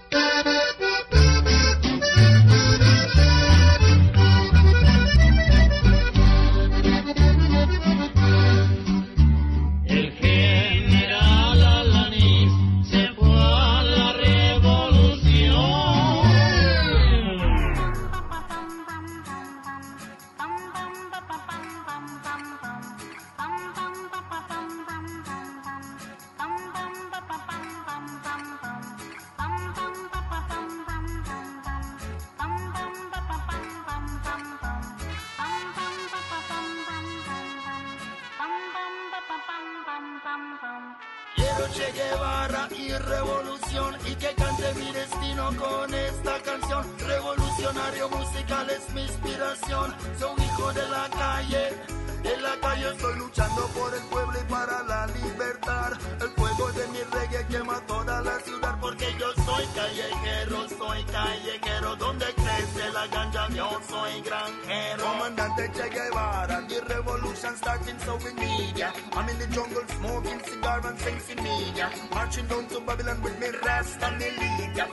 Cigar 70.49 70.81
and 70.87 70.99
sexy 70.99 71.35
media. 71.35 71.89
Marching 72.11 72.47
down 72.47 72.65
to 72.67 72.79
Babylon 72.81 73.21
with 73.21 73.37
me 73.39 73.49
rest 73.65 74.01
and 74.01 74.17
me. 74.17 74.29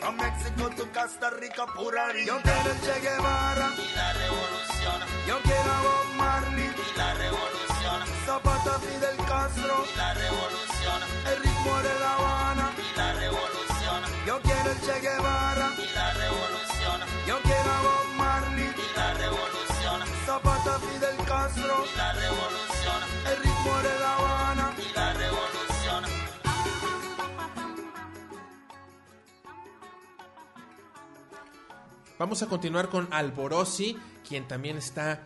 From 0.00 0.16
Mexico 0.16 0.68
to 0.68 0.84
Costa 0.92 1.30
Rica, 1.40 1.64
Pura 1.74 2.12
Rica. 2.12 2.26
Yo 2.26 2.36
quiero 2.42 2.72
Che 2.84 3.00
Guevara 3.00 3.68
y 3.76 3.88
la 3.96 4.12
revolución. 4.12 4.98
Yo 5.26 5.36
quiero 5.42 5.70
a 5.72 5.80
Bob 5.86 6.08
Marley 6.18 6.68
y 6.68 6.98
la 6.98 7.14
revolución. 7.14 7.98
Zapata 8.26 8.78
Fidel 8.84 9.16
Castro 9.26 9.74
y 9.92 9.96
la 9.96 10.14
revolución. 10.14 10.98
El 11.30 11.36
ritmo 11.42 11.74
de 11.86 11.94
La 12.00 12.12
Habana 12.14 12.66
y 12.76 12.98
la 12.98 13.12
revolución. 13.14 13.98
Yo 14.26 14.40
quiero 14.42 14.70
el 14.70 14.80
Che 14.80 15.00
Guevara 15.00 15.68
y 15.78 15.94
la 15.94 16.08
revolución. 16.22 16.98
Yo 17.26 17.36
quiero 17.42 17.70
a 17.72 17.80
Bob 17.86 18.06
Marley 18.18 18.68
y 18.76 18.96
la 18.96 19.14
revolución. 19.14 19.98
Zapata 20.26 20.78
Fidel 20.80 21.16
Castro 21.24 21.84
y 21.92 21.96
la 21.96 22.12
revolución. 22.12 22.55
Vamos 32.18 32.42
a 32.42 32.46
continuar 32.46 32.88
con 32.88 33.12
Alborosi, 33.12 33.98
quien 34.26 34.48
también 34.48 34.78
está 34.78 35.20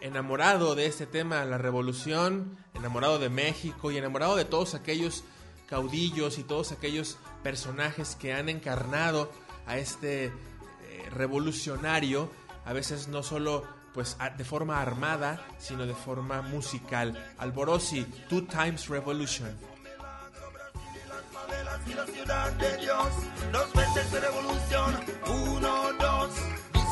enamorado 0.00 0.76
de 0.76 0.86
este 0.86 1.04
tema, 1.04 1.44
la 1.44 1.58
revolución, 1.58 2.56
enamorado 2.74 3.18
de 3.18 3.30
México 3.30 3.90
y 3.90 3.96
enamorado 3.96 4.36
de 4.36 4.44
todos 4.44 4.74
aquellos 4.74 5.24
caudillos 5.66 6.38
y 6.38 6.44
todos 6.44 6.70
aquellos 6.70 7.18
personajes 7.42 8.14
que 8.14 8.32
han 8.32 8.48
encarnado 8.48 9.32
a 9.66 9.78
este 9.78 10.26
eh, 10.26 10.32
revolucionario, 11.10 12.30
a 12.64 12.72
veces 12.72 13.08
no 13.08 13.24
solo 13.24 13.64
pues 13.92 14.16
de 14.36 14.44
forma 14.44 14.80
armada, 14.80 15.44
sino 15.58 15.84
de 15.84 15.94
forma 15.94 16.42
musical. 16.42 17.18
Alborosi, 17.38 18.04
Two 18.28 18.44
Times 18.44 18.88
Revolution. 18.88 19.56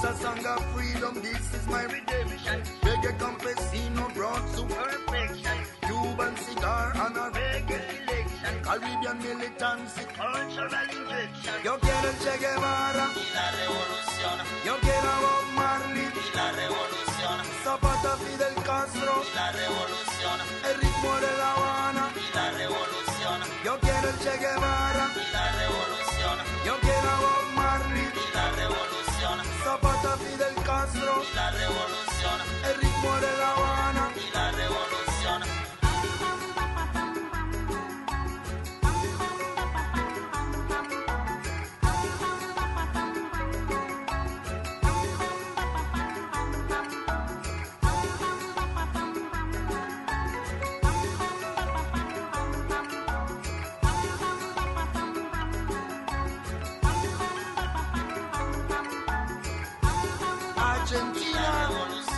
A 0.05 0.15
song 0.17 0.45
of 0.47 0.65
freedom, 0.75 1.15
this 1.23 1.55
is 1.55 1.67
my 1.67 1.83
redemption. 1.85 2.63
Reggae 2.83 3.13
campesino 3.19 4.13
brought 4.15 4.47
to 4.55 4.63
perfection. 4.65 5.59
Cuban 5.83 6.37
cigar 6.37 6.93
and 7.05 7.17
a 7.17 7.31
reggae 7.39 7.81
election. 8.03 8.55
Caribbean 8.63 9.19
militancy, 9.19 10.05
cultural 10.19 10.89
injection. 10.99 11.55
Yo 11.65 11.79
quiero 11.81 12.11
Che 12.23 12.35
Guevara 12.39 13.07
y 13.17 13.27
la 13.35 13.47
revolución. 13.59 14.37
Yo 14.65 14.75
quiero 14.81 15.54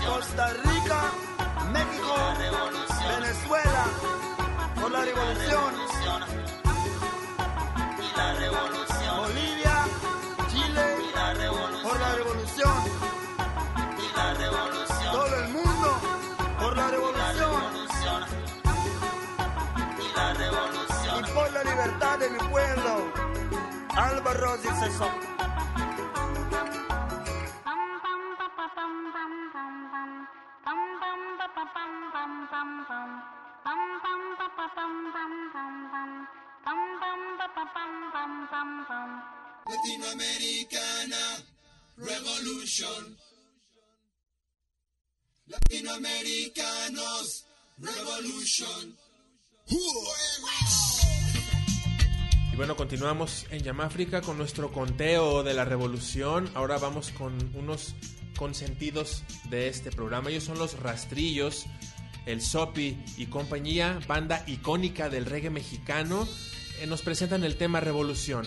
Costa 0.07 0.49
Rica, 0.65 1.01
México, 1.73 2.15
Venezuela, 3.09 3.85
por 4.81 4.91
la 4.91 5.01
revolución. 5.05 5.75
Bolivia, 9.17 9.85
Chile, 10.49 10.87
por 11.83 12.01
la 12.01 12.15
revolución. 12.15 12.75
Todo 15.13 15.37
el 15.37 15.49
mundo, 15.49 16.01
por 16.61 16.77
la 16.77 16.89
revolución. 16.89 17.63
Y 21.19 21.33
por 21.33 21.53
la 21.53 21.65
libertad 21.65 22.19
de 22.19 22.31
mi 22.31 22.39
pueblo. 22.39 23.13
Álvaro 23.97 24.57
César. 24.59 25.36
Latinoamericanos 45.47 47.47
Revolution. 47.79 48.97
Y 52.53 52.57
bueno, 52.57 52.77
continuamos 52.77 53.47
en 53.51 53.63
Yamáfrica 53.63 54.21
con 54.21 54.37
nuestro 54.37 54.73
conteo 54.73 55.43
de 55.43 55.55
la 55.55 55.65
revolución. 55.65 56.51
Ahora 56.55 56.77
vamos 56.79 57.13
con 57.13 57.33
unos 57.55 57.95
consentidos 58.37 59.23
de 59.49 59.69
este 59.69 59.91
programa. 59.91 60.29
Ellos 60.29 60.45
son 60.45 60.59
los 60.59 60.79
Rastrillos, 60.79 61.65
el 62.27 62.43
Sopi 62.43 62.99
y 63.17 63.27
compañía, 63.27 64.01
banda 64.07 64.45
icónica 64.47 65.09
del 65.09 65.25
reggae 65.25 65.51
mexicano. 65.51 66.29
Eh, 66.81 66.87
nos 66.87 67.01
presentan 67.01 67.45
el 67.45 67.57
tema 67.57 67.81
Revolución. 67.81 68.47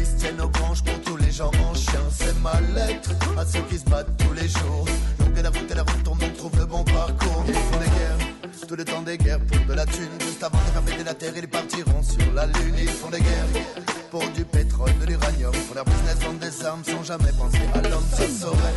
Qui 0.00 0.06
se 0.06 0.16
tiennent 0.16 0.36
pour 0.36 1.00
tous 1.04 1.16
les 1.18 1.30
gens 1.30 1.50
en 1.50 1.74
chien. 1.74 2.00
C'est 2.10 2.34
ma 2.40 2.58
lettre 2.74 3.10
à 3.36 3.44
ceux 3.44 3.60
qui 3.68 3.76
se 3.76 3.84
battent 3.84 4.16
tous 4.16 4.32
les 4.32 4.48
jours. 4.48 4.86
Longue 5.18 5.36
est 5.36 5.42
la 5.42 5.50
route 5.50 5.70
et 5.70 5.74
la 5.74 5.82
route 5.82 6.02
tourne, 6.02 6.18
on 6.22 6.36
trouve 6.38 6.58
le 6.58 6.64
bon 6.64 6.82
parcours. 6.84 7.44
Ils 7.46 7.52
font 7.52 7.78
des 7.78 7.84
guerres 7.84 8.30
tout 8.66 8.76
le 8.76 8.84
temps 8.84 9.02
des 9.02 9.18
guerres 9.18 9.40
pour 9.40 9.66
de 9.66 9.74
la 9.74 9.84
thune. 9.84 10.08
Juste 10.20 10.42
avant 10.42 10.56
de 10.56 10.90
faire 10.90 11.04
la 11.04 11.12
terre, 11.12 11.32
ils 11.36 11.48
partiront 11.48 12.02
sur 12.02 12.32
la 12.32 12.46
lune. 12.46 12.76
Ils 12.78 12.88
font 12.88 13.10
des 13.10 13.20
guerres 13.20 13.64
pour 14.10 14.26
du 14.30 14.42
pétrole, 14.44 14.96
de 15.00 15.06
l'uranium. 15.06 15.52
Pour 15.66 15.74
leur 15.74 15.84
business, 15.84 16.16
vendent 16.24 16.38
des 16.38 16.64
armes 16.64 16.82
sans 16.82 17.02
jamais 17.02 17.32
penser 17.32 17.60
à 17.74 17.82
l'homme. 17.82 18.04
Ça 18.10 18.26
saurait. 18.26 18.74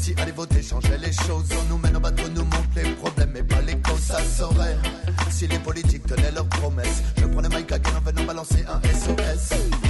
Si 0.00 0.14
aller 0.16 0.32
voter 0.32 0.62
changeait 0.62 0.96
les 0.96 1.12
choses, 1.12 1.44
on 1.60 1.74
nous 1.74 1.78
mène 1.78 1.96
au 1.96 2.00
bateau, 2.00 2.26
nous 2.28 2.44
montre 2.44 2.74
les 2.76 2.90
problèmes 2.92 3.36
et 3.36 3.42
pas 3.42 3.60
les 3.60 3.76
causes. 3.82 4.00
Ça 4.00 4.24
saurait. 4.24 4.78
Si 5.30 5.46
les 5.46 5.58
politiques 5.58 6.06
tenaient 6.06 6.32
leurs 6.32 6.48
promesses, 6.48 7.02
je 7.18 7.26
prenais 7.26 7.50
Mike 7.50 7.70
Hagen 7.70 7.90
en 7.98 8.00
venant 8.00 8.24
balancer 8.24 8.64
un 8.66 8.80
SOS. 8.88 9.83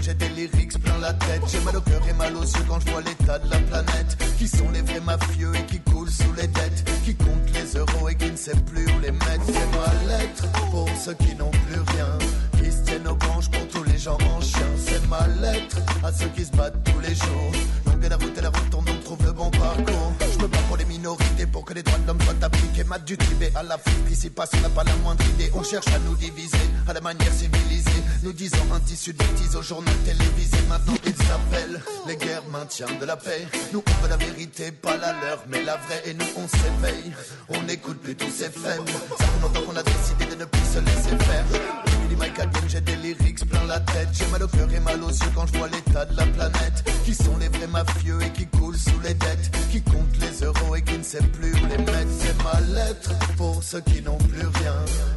J'ai 0.00 0.14
des 0.14 0.28
lyrics 0.30 0.82
plein 0.82 0.98
la 0.98 1.12
tête. 1.12 1.42
J'ai 1.46 1.60
mal 1.60 1.76
au 1.76 1.80
cœur 1.80 2.00
et 2.08 2.12
mal 2.14 2.34
aux 2.34 2.42
yeux 2.42 2.64
quand 2.66 2.80
je 2.80 2.90
vois 2.90 3.02
l'état 3.02 3.38
de 3.38 3.50
la 3.50 3.58
planète. 3.58 4.16
Qui 4.38 4.48
sont 4.48 4.70
les 4.70 4.80
vrais 4.82 5.00
mafieux 5.00 5.52
et 5.54 5.64
qui 5.66 5.78
coulent 5.80 6.10
sous 6.10 6.32
les 6.36 6.46
dettes. 6.46 6.84
Qui 7.04 7.14
comptent 7.14 7.50
les 7.52 7.78
euros 7.78 8.08
et 8.08 8.14
qui 8.14 8.30
ne 8.30 8.36
sait 8.36 8.56
plus 8.66 8.86
où 8.86 9.00
les 9.00 9.12
mettre? 9.12 9.44
C'est 9.46 9.70
ma 9.76 10.16
lettre 10.16 10.44
pour 10.70 10.88
ceux 11.04 11.14
qui 11.14 11.34
n'ont 11.34 11.50
plus 11.50 11.80
rien. 11.94 12.18
Qui 12.58 12.72
se 12.72 12.82
tiennent 12.84 13.08
aux 13.08 13.16
branches 13.16 13.50
pour 13.50 13.68
tous 13.68 13.84
les 13.84 13.98
gens 13.98 14.18
en 14.36 14.40
chien. 14.40 14.66
C'est 14.78 15.06
ma 15.08 15.26
lettre 15.26 15.76
à 16.02 16.12
ceux 16.12 16.28
qui 16.28 16.44
se 16.44 16.52
battent 16.52 16.82
tous 16.84 17.00
les 17.00 17.14
jours. 17.14 17.52
Longue 17.86 18.04
est 18.04 18.08
la 18.08 18.16
route 18.16 18.38
et 18.38 18.40
la 18.40 18.48
route 18.48 18.74
on 18.74 18.82
trouve 19.04 19.26
le 19.26 19.32
bon 19.32 19.50
parcours. 19.50 20.12
Me 20.40 20.46
bats 20.46 20.58
pour 20.68 20.78
les 20.78 20.86
minorités 20.86 21.46
pour 21.46 21.66
que 21.66 21.74
les 21.74 21.82
droits 21.82 21.98
de 21.98 22.06
l'homme 22.06 22.20
soient 22.22 22.34
appliqués. 22.42 22.84
Mat 22.84 23.04
du 23.04 23.18
Tibet 23.18 23.52
à 23.54 23.62
l'Afrique, 23.62 24.04
d'ici 24.04 24.30
passe, 24.30 24.50
on 24.56 24.60
n'a 24.60 24.70
pas 24.70 24.84
la 24.84 24.96
moindre 24.96 25.22
idée. 25.34 25.50
On 25.54 25.62
cherche 25.62 25.88
à 25.88 25.98
nous 25.98 26.14
diviser 26.14 26.56
à 26.88 26.94
la 26.94 27.00
manière 27.02 27.32
civilisée. 27.32 28.02
Nous 28.22 28.32
disons 28.32 28.72
un 28.74 28.80
tissu 28.80 29.12
de 29.12 29.56
au 29.56 29.62
journal 29.62 29.94
télévisé. 30.04 30.56
Maintenant 30.68 30.94
ils 31.04 31.16
s'appellent 31.16 31.82
les 32.06 32.16
guerres 32.16 32.46
maintien 32.50 32.86
de 32.98 33.04
la 33.04 33.16
paix. 33.16 33.46
Nous 33.72 33.82
on 33.86 34.02
veut 34.02 34.08
la 34.08 34.16
vérité, 34.16 34.72
pas 34.72 34.96
la 34.96 35.12
leur, 35.12 35.44
mais 35.48 35.62
la 35.62 35.76
vraie. 35.76 36.02
Et 36.06 36.14
nous 36.14 36.26
on 36.36 36.48
s'éveille, 36.48 37.12
on 37.50 37.62
n'écoute 37.64 38.00
plus 38.00 38.16
tous 38.16 38.30
ces 38.30 38.48
faibles. 38.48 38.88
Ça 39.18 39.26
fait 39.26 39.42
longtemps 39.42 39.62
qu'on 39.62 39.76
a 39.76 39.82
décidé 39.82 40.24
de 40.24 40.36
ne 40.36 40.44
plus 40.46 40.64
se 40.64 40.78
laisser 40.78 41.24
faire. 41.24 41.89
Mike 42.20 42.38
j'ai 42.68 42.80
des 42.82 42.96
lyrics 42.96 43.48
plein 43.48 43.64
la 43.64 43.80
tête. 43.80 44.08
J'ai 44.12 44.26
mal 44.26 44.42
au 44.42 44.48
cœur 44.48 44.70
et 44.70 44.80
mal 44.80 45.02
aux 45.02 45.08
yeux 45.08 45.32
quand 45.34 45.46
je 45.46 45.56
vois 45.56 45.68
l'état 45.68 46.04
de 46.04 46.14
la 46.16 46.26
planète. 46.26 46.84
Qui 47.04 47.14
sont 47.14 47.36
les 47.38 47.48
vrais 47.48 47.66
mafieux 47.66 48.18
et 48.22 48.30
qui 48.30 48.46
coulent 48.46 48.76
sous 48.76 49.00
les 49.02 49.14
dettes. 49.14 49.50
Qui 49.70 49.80
comptent 49.80 50.18
les 50.20 50.44
euros 50.44 50.76
et 50.76 50.82
qui 50.82 50.98
ne 50.98 51.02
sait 51.02 51.22
plus 51.22 51.52
où 51.52 51.66
les 51.66 51.78
mettre. 51.78 52.10
C'est 52.18 52.42
ma 52.44 52.60
lettre 52.74 53.12
pour 53.38 53.62
ceux 53.62 53.80
qui 53.80 54.02
n'ont 54.02 54.18
plus 54.18 54.46
rien. 54.46 54.76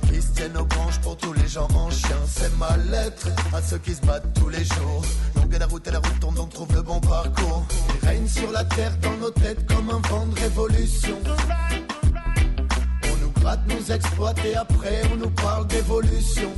Qui 0.09 0.21
se 0.21 0.31
tiennent 0.33 0.57
aux 0.57 0.65
branches 0.65 0.99
pour 1.01 1.17
tous 1.17 1.33
les 1.33 1.47
gens 1.47 1.67
en 1.75 1.91
chien. 1.91 2.17
C'est 2.25 2.57
ma 2.57 2.77
lettre 2.89 3.27
à 3.53 3.61
ceux 3.61 3.79
qui 3.79 3.93
se 3.93 4.01
battent 4.01 4.33
tous 4.33 4.47
les 4.47 4.63
jours. 4.63 5.03
Longue 5.35 5.57
la 5.59 5.65
route 5.65 5.85
et 5.85 5.91
la 5.91 5.99
route 5.99 6.19
tourne 6.21 6.35
donc 6.35 6.53
trouve 6.53 6.73
le 6.73 6.83
bon 6.83 7.01
parcours. 7.01 7.65
Il 8.01 8.07
règne 8.07 8.27
sur 8.27 8.49
la 8.51 8.63
terre 8.63 8.95
dans 9.01 9.17
nos 9.17 9.31
têtes 9.31 9.67
comme 9.67 9.89
un 9.89 9.99
vent 10.07 10.25
de 10.27 10.39
révolution. 10.39 11.17
On 13.45 13.75
nous 13.75 13.91
exploite 13.91 14.39
et 14.45 14.55
après 14.55 15.01
on 15.13 15.17
nous 15.17 15.29
parle 15.29 15.67
d'évolution. 15.67 16.51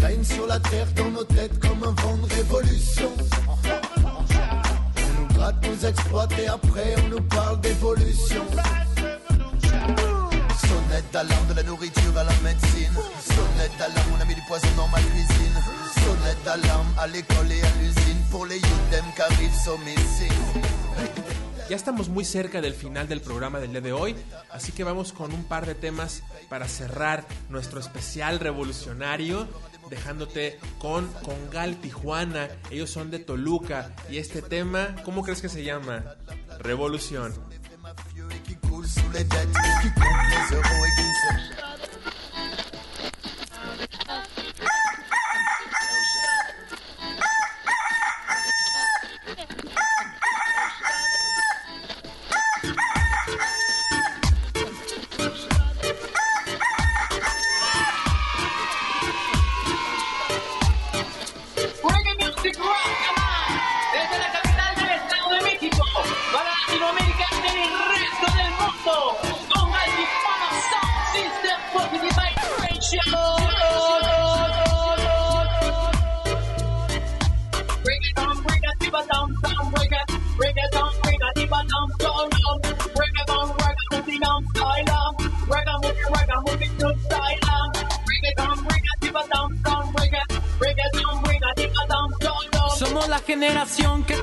Règne 0.00 0.24
sur 0.24 0.46
la 0.46 0.58
terre 0.60 0.86
dans 0.96 1.10
nos 1.10 1.24
têtes 1.24 1.58
comme 1.60 1.82
un 1.84 1.92
vent 2.02 2.16
de 2.16 2.34
révolution. 2.34 3.10
On 4.96 5.20
nous 5.20 5.28
gratte, 5.34 5.66
nous 5.66 5.86
exploite 5.86 6.32
et 6.38 6.48
après 6.48 6.94
on 7.04 7.08
nous 7.08 7.22
parle 7.22 7.60
d'évolution. 7.60 8.44
Sonnette 10.60 11.10
d'alarme 11.12 11.46
de 11.48 11.54
la 11.54 11.62
nourriture 11.62 12.16
à 12.16 12.24
la 12.24 12.32
médecine. 12.42 12.94
Sonnette 13.24 13.76
d'alarme, 13.78 14.12
on 14.16 14.20
a 14.20 14.24
mis 14.24 14.34
du 14.34 14.42
poison 14.42 14.68
dans 14.76 14.88
ma 14.88 15.00
cuisine. 15.00 15.56
Sonnette 15.94 16.42
d'alarme 16.44 16.88
à 16.98 17.06
l'école 17.06 17.52
et 17.52 17.62
à 17.62 17.70
l'usine 17.80 18.22
pour 18.30 18.46
les 18.46 18.60
them 18.90 19.04
qui 19.14 19.22
arrivent 19.22 19.60
sur. 19.64 19.78
Ya 21.70 21.76
estamos 21.76 22.08
muy 22.08 22.24
cerca 22.24 22.60
del 22.60 22.74
final 22.74 23.06
del 23.06 23.20
programa 23.20 23.60
del 23.60 23.70
día 23.70 23.80
de 23.80 23.92
hoy, 23.92 24.16
así 24.50 24.72
que 24.72 24.82
vamos 24.82 25.12
con 25.12 25.32
un 25.32 25.44
par 25.44 25.66
de 25.66 25.76
temas 25.76 26.24
para 26.48 26.66
cerrar 26.66 27.24
nuestro 27.48 27.78
especial 27.78 28.40
revolucionario, 28.40 29.46
dejándote 29.90 30.58
con 30.78 31.06
Congal 31.24 31.76
Tijuana. 31.80 32.48
Ellos 32.70 32.90
son 32.90 33.10
de 33.10 33.18
Toluca 33.18 33.94
y 34.08 34.18
este 34.18 34.40
tema, 34.40 34.94
¿cómo 35.04 35.22
crees 35.22 35.42
que 35.42 35.48
se 35.48 35.64
llama? 35.64 36.16
Revolución. 36.60 37.34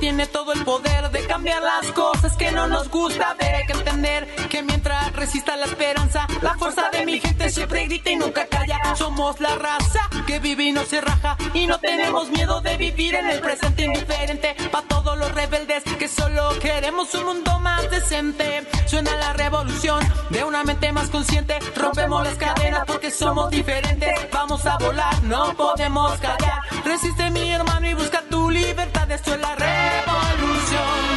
Tiene 0.08 0.26
todo 0.26 0.54
el 0.54 0.64
poder 0.64 1.10
de 1.10 1.17
cambiar 1.48 1.62
las 1.62 1.92
cosas 1.92 2.36
que 2.36 2.52
no 2.52 2.66
nos 2.66 2.88
gusta 2.90 3.34
ver. 3.38 3.54
Hay 3.54 3.66
que 3.66 3.72
entender 3.72 4.26
que 4.50 4.62
mientras 4.62 5.12
resista 5.14 5.56
la 5.56 5.64
esperanza, 5.64 6.26
la 6.42 6.54
fuerza 6.54 6.90
de 6.90 7.06
mi 7.06 7.20
gente 7.20 7.48
siempre 7.50 7.86
grita 7.86 8.10
y 8.10 8.16
nunca 8.16 8.46
calla. 8.46 8.78
Somos 8.96 9.40
la 9.40 9.54
raza 9.54 10.00
que 10.26 10.40
vive 10.40 10.64
y 10.64 10.72
no 10.72 10.84
se 10.84 11.00
raja 11.00 11.36
y 11.54 11.66
no 11.66 11.78
tenemos 11.78 12.30
miedo 12.30 12.60
de 12.60 12.76
vivir 12.76 13.14
en 13.14 13.30
el 13.30 13.40
presente 13.40 13.84
indiferente. 13.84 14.56
Pa' 14.70 14.82
todos 14.82 15.16
los 15.16 15.34
rebeldes 15.34 15.84
que 15.98 16.08
solo 16.08 16.50
queremos 16.60 17.14
un 17.14 17.24
mundo 17.24 17.58
más 17.60 17.90
decente. 17.90 18.66
Suena 18.86 19.14
la 19.16 19.32
revolución 19.32 20.00
de 20.30 20.44
una 20.44 20.64
mente 20.64 20.92
más 20.92 21.08
consciente. 21.08 21.58
Rompemos 21.76 22.24
las 22.24 22.34
cadenas 22.34 22.84
porque 22.86 23.10
somos 23.10 23.50
diferentes. 23.50 24.10
Vamos 24.32 24.66
a 24.66 24.76
volar, 24.76 25.22
no 25.22 25.54
podemos 25.54 26.12
callar. 26.18 26.62
Resiste 26.84 27.30
mi 27.30 27.50
hermano 27.50 27.88
y 27.88 27.94
busca 27.94 28.22
tu 28.28 28.50
libertad. 28.50 29.10
Esto 29.10 29.32
es 29.32 29.40
la 29.40 29.54
revolución. 29.54 31.07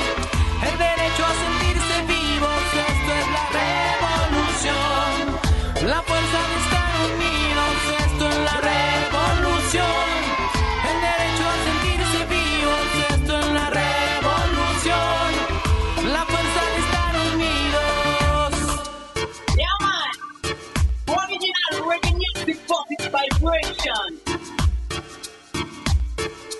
Christian. 23.81 24.21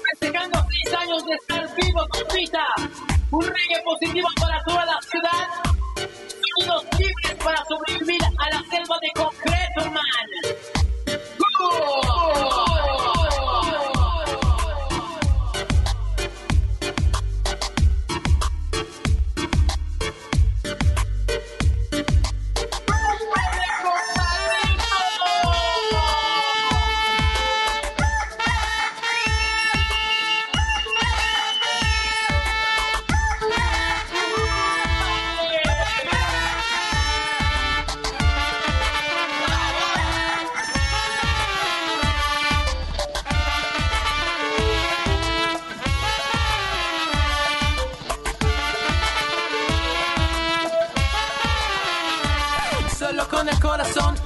Festejando 0.10 0.66
seis 0.70 0.94
años 0.98 1.26
de 1.26 1.34
estar 1.36 1.76
vivo 1.76 2.08
con 2.10 2.36
vida. 2.36 2.66
Un 3.32 3.44
reggae 3.44 3.84
positivo 3.84 4.28
para 4.40 4.64
toda 4.64 4.86
la 4.86 5.00
ciudad. 5.02 5.48
Sonidos 6.58 6.86
libres 6.98 7.44
para 7.44 7.64
sobrevivir 7.66 8.22
a 8.24 8.50
la 8.50 8.64
selva 8.70 8.98
de 9.02 9.12
concreto, 9.16 9.92
man. 9.92 10.28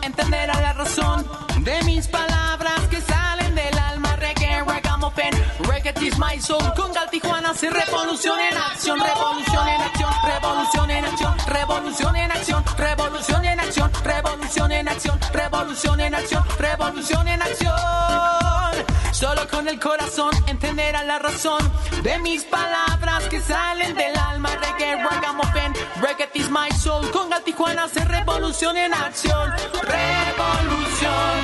Entenderá 0.02 0.62
la 0.62 0.74
razón 0.74 1.26
de 1.62 1.82
mis 1.84 2.08
palabras 2.08 2.80
que 2.90 3.02
salen 3.02 3.56
del 3.56 3.78
alma. 3.78 4.16
Reggae, 4.16 4.64
ragamuffin, 4.64 5.34
reggae 5.68 5.94
is 6.06 6.18
my 6.18 6.40
soul. 6.40 6.62
Con 6.76 6.94
Gal 6.94 7.10
Tijuana 7.10 7.54
se 7.54 7.70
revolución 7.70 8.40
en 8.40 8.58
acción, 8.58 9.00
revolución 9.00 9.68
en 9.68 9.82
acción, 9.82 10.14
revolución 10.24 10.92
en 10.92 11.06
acción, 11.06 11.36
revolución 11.48 12.16
en 12.16 12.32
acción, 12.32 12.64
revolución 12.78 13.46
en 13.46 13.60
acción, 13.60 13.92
revolución 14.04 14.72
en 14.72 14.88
acción, 14.88 15.20
revolución 15.34 16.00
en 16.00 16.16
acción, 16.16 16.44
revolución 16.60 17.28
en 17.28 17.42
acción. 17.42 18.95
Solo 19.16 19.48
con 19.48 19.66
el 19.70 19.80
corazón 19.80 20.32
entenderá 20.46 21.02
la 21.06 21.20
razón 21.20 21.62
de 22.04 22.20
mis 22.20 22.44
palabras 22.44 23.24
que 23.30 23.40
salen 23.40 23.96
del 23.96 24.14
alma. 24.18 24.50
Reggae, 24.58 25.02
ragamuffin, 25.02 25.74
reggae 26.02 26.30
is 26.34 26.50
my 26.50 26.70
soul. 26.78 27.10
Con 27.12 27.30
Tijuana 27.46 27.88
se 27.88 28.04
revolución 28.04 28.76
en 28.76 28.94
acción, 28.94 29.54
revolución. 29.84 31.36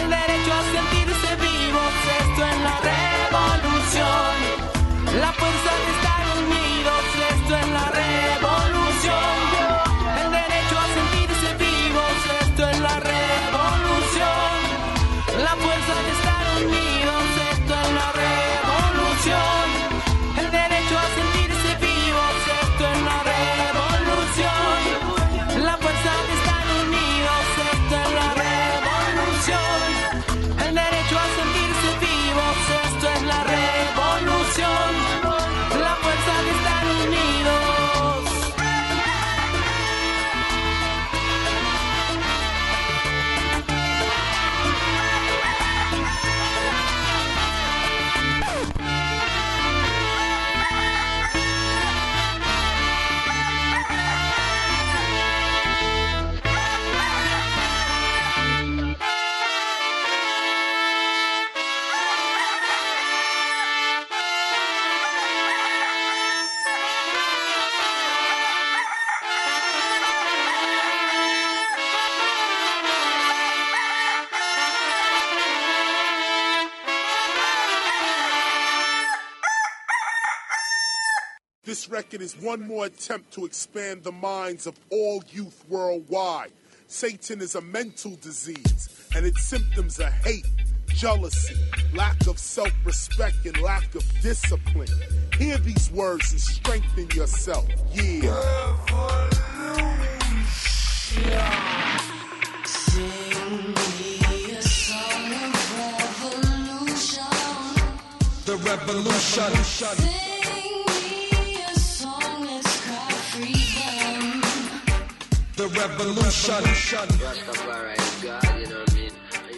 El 0.00 0.10
derecho 0.10 0.52
a 0.52 0.62
sentirse 0.74 1.36
vivos, 1.36 1.92
esto 2.18 2.44
es 2.44 2.60
la 2.66 2.80
revolución. 2.90 4.34
La 5.20 5.32
fuerza 5.34 5.72
de 5.86 5.97
This 81.88 81.92
record 81.94 82.20
is 82.20 82.36
one 82.36 82.68
more 82.68 82.84
attempt 82.84 83.32
to 83.32 83.46
expand 83.46 84.02
the 84.02 84.12
minds 84.12 84.66
of 84.66 84.78
all 84.90 85.24
youth 85.30 85.64
worldwide. 85.70 86.52
Satan 86.86 87.40
is 87.40 87.54
a 87.54 87.62
mental 87.62 88.14
disease, 88.16 89.08
and 89.16 89.24
its 89.24 89.42
symptoms 89.44 89.98
are 89.98 90.10
hate, 90.10 90.44
jealousy, 90.88 91.54
lack 91.94 92.26
of 92.26 92.38
self 92.38 92.72
respect, 92.84 93.36
and 93.46 93.58
lack 93.62 93.94
of 93.94 94.04
discipline. 94.20 94.88
Hear 95.38 95.56
these 95.56 95.90
words 95.90 96.30
and 96.32 96.40
strengthen 96.42 97.08
yourself. 97.16 97.66
Yeah. 97.94 98.76
The 108.44 108.56
revolution. 108.56 109.52
The 109.52 110.27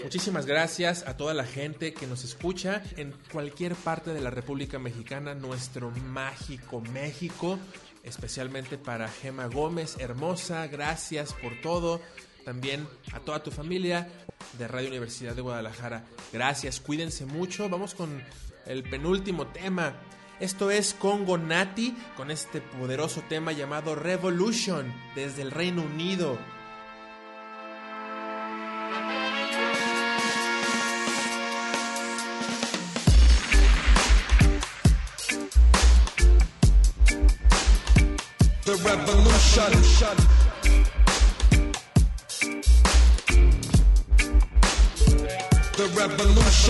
Muchísimas 0.03 0.45
gracias 0.45 1.07
a 1.07 1.17
toda 1.17 1.33
la 1.33 1.45
gente 1.45 1.95
que 1.95 2.07
nos 2.07 2.25
escucha 2.25 2.83
en 2.97 3.15
cualquier 3.33 3.75
parte 3.75 4.13
de 4.13 4.21
la 4.21 4.29
República 4.29 4.79
Mexicana, 4.79 5.35
nuestro 5.35 5.91
mágico 5.91 6.83
México, 6.93 7.59
especialmente 8.03 8.77
para 8.77 9.09
Gema 9.09 9.47
Gómez, 9.47 9.97
hermosa, 9.99 10.67
gracias 10.67 11.33
por 11.33 11.59
todo. 11.63 12.03
También 12.45 12.87
a 13.13 13.21
toda 13.21 13.43
tu 13.43 13.51
familia 13.51 14.09
de 14.59 14.69
Radio 14.69 14.89
Universidad 14.89 15.35
de 15.35 15.43
Guadalajara, 15.43 16.05
gracias, 16.33 16.81
cuídense 16.81 17.25
mucho. 17.25 17.69
Vamos 17.71 17.95
con 17.95 18.23
el 18.67 18.83
penúltimo 18.83 19.47
tema. 19.47 19.95
Esto 20.41 20.71
es 20.71 20.95
Congo 20.95 21.37
Nati 21.37 21.95
con 22.17 22.31
este 22.31 22.63
poderoso 22.63 23.23
tema 23.29 23.53
llamado 23.53 23.95
Revolution 23.95 24.91
desde 25.15 25.43
el 25.43 25.51
Reino 25.51 25.83
Unido. 25.83 26.39
The. 38.65 38.77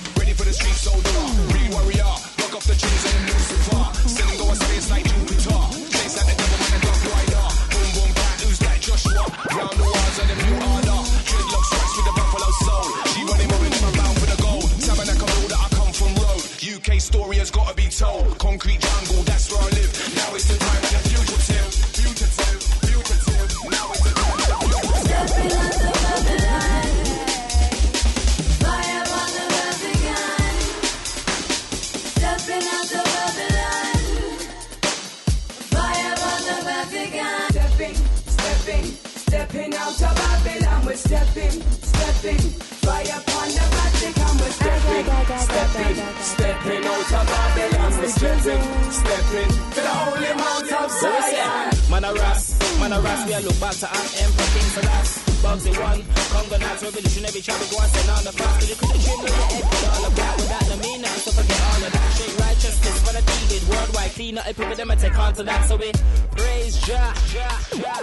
One, 55.81 56.03
Congo 56.33 56.57
Nats, 56.59 56.83
revolutionary 56.83 57.41
child, 57.41 57.61
we 57.63 57.67
go 57.71 57.79
and 57.83 57.91
send 57.93 58.11
on 58.11 58.25
the 58.25 58.33
fast. 58.33 58.59
But 58.59 58.69
you 58.69 58.77
couldn't 58.77 59.01
treat 59.03 59.19
me 59.23 59.31
like 59.31 59.53
Ed, 59.55 59.65
all 59.89 60.05
of 60.07 60.15
that 60.17 60.35
without 60.37 60.67
no 60.69 60.77
mean 60.83 61.01
nothing. 61.03 61.23
So 61.23 61.31
forget 61.33 61.61
all 61.61 61.83
of 61.87 61.93
that 61.93 62.09
shit, 62.19 62.31
righteousness 62.41 62.99
for 63.05 63.13
the 63.15 63.23
needed. 63.23 63.63
Worldwide 63.69 64.13
clean 64.13 64.39
up, 64.39 64.47
people 64.47 64.75
them 64.75 64.91
and 64.91 65.01
take 65.01 65.19
on 65.19 65.35
to 65.35 65.43
that. 65.45 65.69
So 65.69 65.77
we 65.77 65.93
praise 66.37 66.79
Jah, 66.83 67.15
Jah, 67.33 67.57
Jah. 67.79 68.03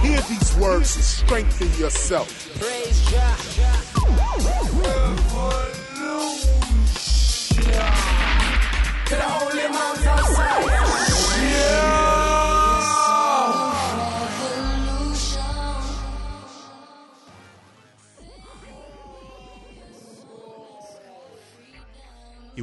Hear 0.00 0.20
these 0.22 0.56
words 0.56 0.96
and 0.96 1.04
strengthen 1.04 1.68
yourself. 1.78 2.28
Praise 2.58 3.00
Jah, 3.10 3.36
Jah. 3.56 3.78
To 9.08 9.14
the 9.14 9.22
holy 9.22 9.68
mount 9.72 10.06
of 10.06 10.77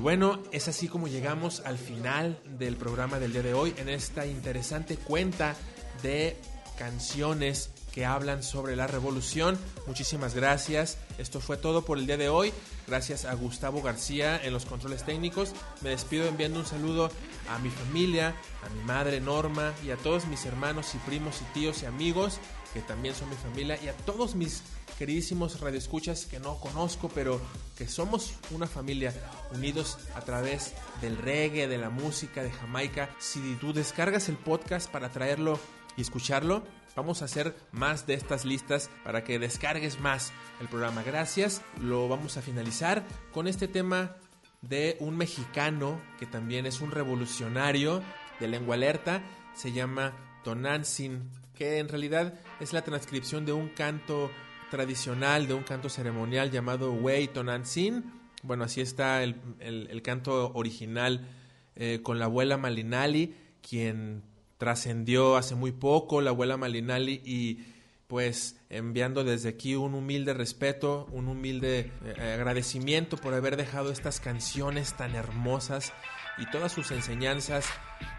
bueno, 0.06 0.38
es 0.52 0.68
así 0.68 0.88
como 0.88 1.08
llegamos 1.08 1.62
al 1.62 1.80
final 1.80 2.40
del 2.60 2.78
programa 2.78 3.18
del 3.18 3.34
día 3.34 3.42
de 3.42 3.56
hoy 3.56 3.74
en 3.78 3.90
esta 3.90 4.28
interesante 4.28 4.98
cuenta 4.98 5.56
de 6.04 6.38
canciones 6.78 7.72
que 7.92 8.06
hablan 8.06 8.44
sobre 8.44 8.76
la 8.76 8.86
revolución. 8.86 9.58
Muchísimas 9.88 10.36
gracias. 10.36 11.00
Esto 11.18 11.40
fue 11.40 11.58
todo 11.58 11.86
por 11.86 11.98
el 11.98 12.06
día 12.06 12.18
de 12.18 12.30
hoy. 12.30 12.54
Gracias 12.86 13.26
a 13.26 13.34
Gustavo 13.34 13.82
García 13.82 14.40
en 14.44 14.54
los 14.54 14.68
controles 14.68 15.04
técnicos. 15.04 15.54
Me 15.82 15.90
despido 15.90 16.28
enviando 16.28 16.60
un 16.60 16.68
saludo 16.68 17.10
a 17.50 17.58
mi 17.58 17.72
familia, 17.72 18.36
a 18.64 18.70
mi 18.70 18.84
madre 18.84 19.20
Norma 19.22 19.74
y 19.84 19.90
a 19.90 19.98
todos 19.98 20.28
mis 20.28 20.46
hermanos 20.46 20.94
y 20.94 21.00
primos 21.00 21.42
y 21.42 21.46
tíos 21.60 21.82
y 21.82 21.88
amigos 21.88 22.40
que 22.76 22.82
también 22.82 23.16
son 23.16 23.30
mi 23.30 23.38
familia 23.38 23.80
y 23.82 23.88
a 23.88 23.94
todos 23.94 24.36
mis 24.36 24.62
queridísimos 24.98 25.60
radioescuchas 25.60 26.26
que 26.26 26.40
no 26.40 26.60
conozco, 26.60 27.10
pero 27.14 27.42
que 27.78 27.88
somos 27.88 28.34
una 28.52 28.68
familia 28.68 29.14
unidos 29.54 29.98
a 30.16 30.22
través 30.22 30.74
del 31.02 31.18
reggae, 31.18 31.68
de 31.68 31.78
la 31.78 31.90
música, 31.90 32.44
de 32.44 32.52
Jamaica. 32.52 33.10
Si 33.20 33.40
tú 33.56 33.74
descargas 33.74 34.30
el 34.30 34.38
podcast 34.38 34.90
para 34.90 35.10
traerlo 35.10 35.60
y 35.98 36.02
escucharlo, 36.02 36.64
vamos 36.96 37.22
a 37.22 37.26
hacer 37.26 37.56
más 37.72 38.08
de 38.08 38.14
estas 38.14 38.46
listas 38.46 38.90
para 39.04 39.24
que 39.24 39.40
descargues 39.40 40.00
más 40.00 40.32
el 40.62 40.68
programa. 40.68 41.04
Gracias. 41.04 41.62
Lo 41.80 42.08
vamos 42.08 42.38
a 42.38 42.42
finalizar 42.42 43.04
con 43.34 43.48
este 43.48 43.68
tema 43.68 44.16
de 44.62 44.98
un 45.00 45.18
mexicano 45.18 46.02
que 46.20 46.26
también 46.26 46.66
es 46.66 46.82
un 46.82 46.92
revolucionario 46.92 48.02
de 48.40 48.48
lengua 48.48 48.76
alerta. 48.76 49.22
Se 49.54 49.72
llama 49.72 50.14
Tonantzin, 50.44 51.30
que 51.56 51.80
en 51.80 51.90
realidad 51.90 52.34
es 52.60 52.74
la 52.74 52.84
transcripción 52.84 53.46
de 53.46 53.54
un 53.54 53.70
canto 53.70 54.32
tradicional, 54.72 55.48
de 55.48 55.54
un 55.54 55.64
canto 55.64 55.90
ceremonial 55.90 56.52
llamado 56.52 56.92
Wei 56.94 57.28
Tonantzin. 57.28 58.04
Bueno, 58.44 58.64
así 58.64 58.82
está 58.82 59.24
el, 59.24 59.36
el- 59.60 59.88
el 59.90 60.02
canto 60.02 60.52
original 60.54 61.28
eh, 61.76 62.00
con 62.04 62.20
la 62.20 62.26
abuela 62.26 62.58
Malinali, 62.58 63.36
quien 63.68 64.24
trascendió 64.58 65.36
hace 65.36 65.56
muy 65.56 65.72
poco, 65.72 66.22
la 66.22 66.30
abuela 66.30 66.56
Malinali, 66.58 67.22
y 67.26 67.66
pues 68.08 68.58
enviando 68.70 69.24
desde 69.24 69.50
aquí 69.50 69.76
un 69.76 69.96
humilde 69.96 70.34
respeto, 70.34 71.08
un 71.12 71.28
humilde 71.28 71.92
eh, 72.06 72.34
agradecimiento 72.36 73.18
por 73.18 73.34
haber 73.34 73.58
dejado 73.58 73.92
estas 73.92 74.20
canciones 74.20 74.94
tan 74.96 75.16
hermosas 75.16 75.92
y 76.38 76.46
todas 76.52 76.72
sus 76.72 76.92
enseñanzas 76.92 77.66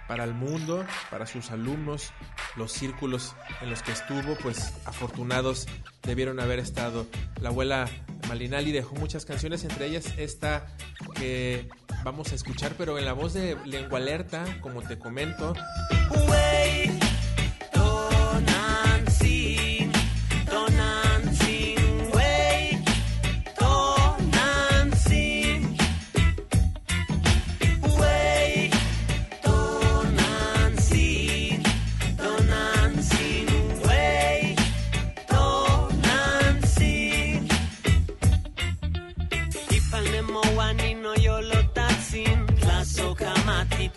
para 0.09 0.25
el 0.25 0.35
mundo, 0.35 0.85
para 1.11 1.27
sus 1.27 1.51
alumnos, 1.51 2.13
los 2.57 2.73
círculos 2.73 3.35
en 3.61 3.71
los 3.71 3.83
que 3.83 3.93
estuvo, 3.93 4.37
pues 4.43 4.73
afortunados 4.85 5.67
debieron 6.03 6.41
haber 6.41 6.59
estado. 6.59 7.07
La 7.41 7.49
abuela 7.51 7.89
Malinali 8.29 8.73
dejó 8.73 8.95
muchas 8.97 9.25
canciones, 9.25 9.65
entre 9.65 9.87
ellas 9.87 10.15
esta 10.17 10.67
que 11.15 11.69
vamos 12.05 12.33
a 12.33 12.35
escuchar, 12.35 12.75
pero 12.79 12.99
en 12.99 13.05
la 13.05 13.13
voz 13.13 13.35
de 13.35 13.57
Lengua 13.65 13.99
Alerta, 13.99 14.45
como 14.61 14.83
te 14.83 14.99
comento. 14.99 15.55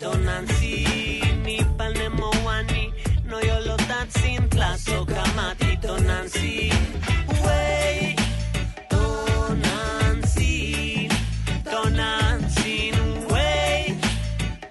Tonantzin. 0.00 1.46
Ipanemo 1.46 2.30
wani 2.44 2.92
no 3.24 3.40
yolo 3.40 3.76
tatsin, 3.76 4.48
laso 4.56 5.04
kamati 5.04 5.76
Tonantzin. 5.80 6.72
Wey, 7.44 8.16
Tonantzin, 8.88 11.10
Tonantzin, 11.64 12.94
wey, 13.30 13.98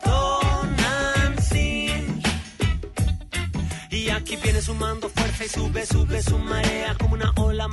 Tonantzin. 0.03 2.21
Y 3.91 4.09
aquí 4.09 4.35
viene 4.37 4.61
sumando 4.61 5.09
fuerza 5.09 5.45
y 5.45 5.49
sube, 5.49 5.85
sube 5.85 6.23
su 6.23 6.37
marea 6.39 6.95
como 6.99 7.13
una 7.15 7.31
ola 7.37 7.67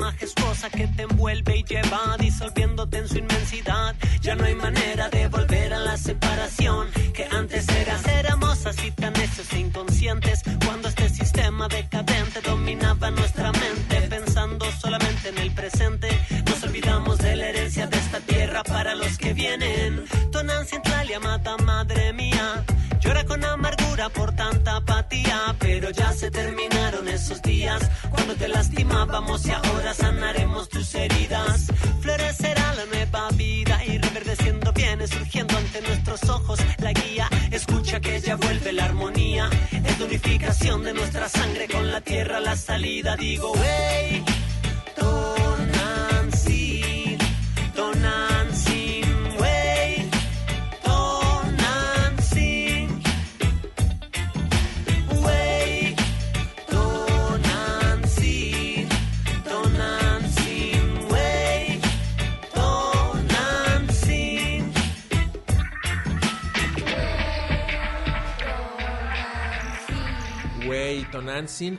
majestuosa 0.57 0.70
que 0.70 0.86
te 0.88 1.02
envuelve 1.02 1.59
y 1.59 1.64
lleva 1.64 2.16
disolviéndote 2.18 2.98
en 2.98 3.09
su 3.09 3.18
inmensidad. 3.18 3.94
Ya 4.20 4.34
no 4.34 4.44
hay 4.44 4.54
manera 4.54 5.09
de 5.09 5.28
volver 5.28 5.72
a 5.72 5.78
la 5.78 5.96
separación 5.96 6.88
que 7.14 7.24
antes 7.30 7.68
era. 7.68 7.98
Éramos 8.18 8.66
así 8.66 8.90
tan 8.92 9.12
necios 9.14 9.52
e 9.52 9.61
inconscientes 9.61 10.42
cuando 10.64 10.88
este 10.88 11.09
sistema 11.09 11.68
decadente 11.68 12.40
dominaba 12.40 13.11
nuestra 13.11 13.52
mente, 13.52 14.02
pensando 14.09 14.66
solamente 14.80 15.28
en 15.28 15.38
el 15.38 15.50
presente. 15.52 16.09
Nos 16.46 16.62
olvidamos 16.62 17.18
de 17.18 17.36
la 17.36 17.48
herencia 17.48 17.86
de 17.86 17.98
esta 17.98 18.20
tierra 18.20 18.62
para 18.64 18.94
los 18.94 19.18
que 19.18 19.32
vienen. 19.34 20.04
Tonan 20.32 20.66
central 20.66 21.09
llamada 21.09 21.57
madre 21.59 22.12
mía. 22.12 22.64
Llora 23.00 23.24
con 23.24 23.44
amargura 23.44 24.09
por 24.09 24.34
tanta 24.34 24.76
apatía, 24.76 25.54
pero 25.59 25.90
ya 25.90 26.12
se 26.12 26.30
terminaron 26.30 27.09
esos 27.09 27.40
días 27.42 27.55
cuando 28.11 28.35
te 28.35 28.49
lastimábamos 28.49 29.47
y 29.47 29.51
ahora 29.51 29.95
sanaremos 29.95 30.68
tus 30.68 30.95
heridas. 30.95 31.66
Florecerá 32.01 32.74
la 32.74 32.87
nueva 32.87 33.29
vida 33.31 33.85
y 33.85 33.99
reverdeciendo 33.99 34.72
viene 34.72 35.07
surgiendo 35.07 35.57
ante 35.57 35.83
nuestros 35.83 36.29
ojos 36.29 36.61
la 36.79 36.93
guía. 36.93 37.29
Escucha 37.51 38.01
que 38.01 38.20
ya 38.20 38.37
vuelve 38.37 38.72
la 38.72 38.85
armonía, 38.85 39.49
es 39.72 39.99
la 39.99 40.05
unificación 40.07 40.85
de 40.85 40.95
nuestra 40.95 41.29
sangre 41.29 41.68
con 41.68 41.91
la 41.91 42.01
tierra 42.01 42.41
la 42.41 42.57
salida. 42.57 43.16
Digo, 43.16 43.53
wey, 43.53 44.24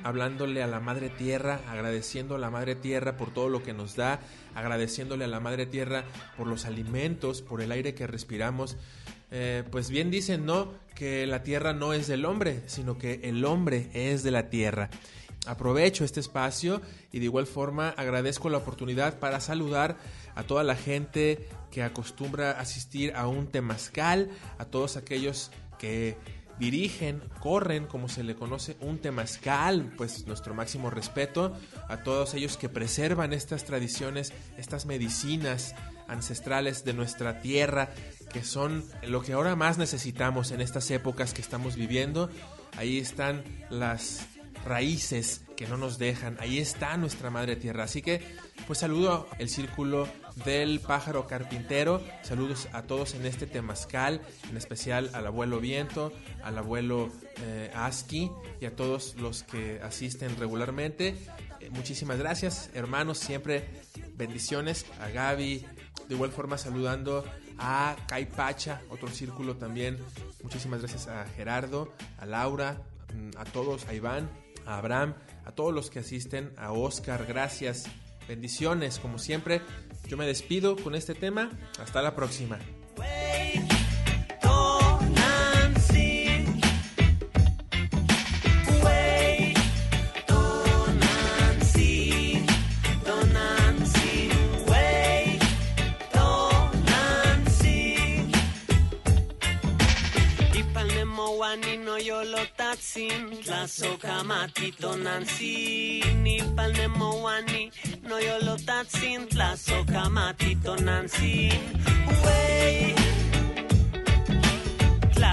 Hablándole 0.04 0.62
a 0.62 0.68
la 0.68 0.80
Madre 0.80 1.10
Tierra, 1.10 1.62
agradeciendo 1.68 2.36
a 2.36 2.38
la 2.38 2.52
Madre 2.52 2.76
Tierra 2.76 3.18
por 3.18 3.34
todo 3.34 3.50
lo 3.50 3.64
que 3.64 3.74
nos 3.74 3.96
da, 3.96 4.20
agradeciéndole 4.54 5.26
a 5.26 5.28
la 5.28 5.40
Madre 5.40 5.66
Tierra 5.66 6.04
por 6.38 6.46
los 6.46 6.66
alimentos, 6.66 7.42
por 7.42 7.64
el 7.64 7.72
aire 7.72 7.96
que 7.96 8.06
respiramos. 8.06 8.78
Eh, 9.32 9.64
pues 9.72 9.90
bien 9.90 10.12
dicen, 10.12 10.46
¿no? 10.46 10.76
Que 10.94 11.26
la 11.26 11.42
Tierra 11.42 11.74
no 11.74 11.94
es 11.94 12.06
del 12.06 12.26
hombre, 12.26 12.62
sino 12.68 13.00
que 13.00 13.22
el 13.24 13.44
hombre 13.46 13.90
es 13.94 14.22
de 14.22 14.30
la 14.30 14.52
Tierra. 14.52 14.92
Aprovecho 15.48 16.04
este 16.04 16.20
espacio 16.20 16.80
y 17.12 17.18
de 17.18 17.26
igual 17.26 17.48
forma 17.48 17.90
agradezco 17.90 18.50
la 18.50 18.60
oportunidad 18.60 19.18
para 19.18 19.40
saludar 19.40 19.98
a 20.36 20.44
toda 20.44 20.64
la 20.64 20.76
gente 20.76 21.50
que 21.72 21.82
acostumbra 21.82 22.52
asistir 22.52 23.16
a 23.16 23.28
un 23.28 23.48
temazcal, 23.48 24.30
a 24.60 24.66
todos 24.66 24.98
aquellos 24.98 25.50
que 25.80 26.16
dirigen, 26.60 27.22
corren, 27.40 27.86
como 27.86 28.10
se 28.10 28.24
le 28.24 28.36
conoce, 28.36 28.78
un 28.82 29.00
temazcal, 29.00 29.94
pues 29.98 30.26
nuestro 30.28 30.54
máximo 30.54 30.90
respeto 30.90 31.56
a 31.88 31.98
todos 31.98 32.34
ellos 32.34 32.58
que 32.58 32.70
preservan 32.70 33.34
estas 33.34 33.66
tradiciones, 33.66 34.34
estas 34.58 34.86
medicinas 34.86 35.76
ancestrales 36.08 36.84
de 36.84 36.94
nuestra 36.94 37.42
tierra, 37.42 37.90
que 38.32 38.44
son 38.44 38.84
lo 39.04 39.22
que 39.22 39.34
ahora 39.34 39.56
más 39.56 39.78
necesitamos 39.78 40.52
en 40.52 40.62
estas 40.62 40.90
épocas 40.92 41.34
que 41.34 41.42
estamos 41.42 41.76
viviendo. 41.76 42.30
Ahí 42.78 42.98
están 42.98 43.44
las 43.70 44.26
raíces 44.66 45.44
que 45.56 45.68
no 45.68 45.78
nos 45.78 45.98
dejan. 45.98 46.38
Ahí 46.40 46.60
está 46.60 46.98
nuestra 46.98 47.30
madre 47.30 47.56
tierra. 47.56 47.84
Así 47.84 48.02
que, 48.02 48.22
pues 48.68 48.80
saludo 48.80 49.28
el 49.40 49.50
círculo 49.50 50.08
del 50.46 50.80
pájaro 50.80 51.28
carpintero. 51.28 52.02
Saludos 52.24 52.68
a 52.74 52.84
todos 52.84 53.16
en 53.16 53.26
este 53.26 53.48
temazcal, 53.48 54.22
en 54.50 54.58
especial 54.58 55.10
al 55.14 55.28
abuelo 55.28 55.60
Viento, 55.60 56.14
al 56.44 56.58
abuelo 56.58 57.10
eh, 57.42 57.72
Aski 57.74 58.32
y 58.62 58.66
a 58.66 58.76
todos 58.76 59.16
los 59.18 59.44
que 59.44 59.80
asisten 59.82 60.38
regularmente. 60.38 61.16
Eh, 61.60 61.70
muchísimas 61.72 62.18
gracias, 62.18 62.70
hermanos. 62.74 63.18
Siempre 63.18 63.68
bendiciones 64.16 64.86
a 65.02 65.10
Gaby. 65.10 65.66
De 66.08 66.16
igual 66.16 66.32
forma, 66.32 66.58
saludando 66.58 67.26
a 67.58 67.96
Caipacha, 68.08 68.82
otro 68.90 69.10
círculo 69.10 69.56
también. 69.56 69.98
Muchísimas 70.44 70.80
gracias 70.80 71.08
a 71.08 71.26
Gerardo, 71.36 71.94
a 72.20 72.26
Laura, 72.26 72.82
mm, 73.14 73.38
a 73.38 73.46
todos, 73.46 73.86
a 73.88 73.94
Iván, 73.94 74.30
a 74.66 74.78
Abraham, 74.78 75.16
a 75.46 75.52
todos 75.52 75.74
los 75.74 75.90
que 75.90 76.00
asisten, 76.00 76.54
a 76.58 76.72
Oscar, 76.72 77.26
gracias, 77.26 77.86
bendiciones, 78.28 79.00
como 79.00 79.18
siempre. 79.18 79.62
Yo 80.08 80.16
me 80.16 80.26
despido 80.26 80.76
con 80.78 80.96
este 80.96 81.16
tema, 81.16 81.52
hasta 81.80 82.02
la 82.02 82.16
próxima. 82.16 82.58
so 103.68 103.98
kama 103.98 104.48
tito 104.54 104.96
nansi 104.96 106.02
ni 106.24 106.42
palnemo 106.56 107.22
wani 107.24 107.72
no 108.08 108.18
yo 108.20 108.40
lo 108.46 108.56
tatsin 108.58 109.28
tla 109.28 109.58
so 109.58 109.84
kama 109.84 110.34
tito 110.40 110.76
nansi 110.76 111.52
way 112.24 112.96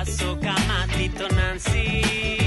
so 0.04 0.34
nansi 1.38 2.43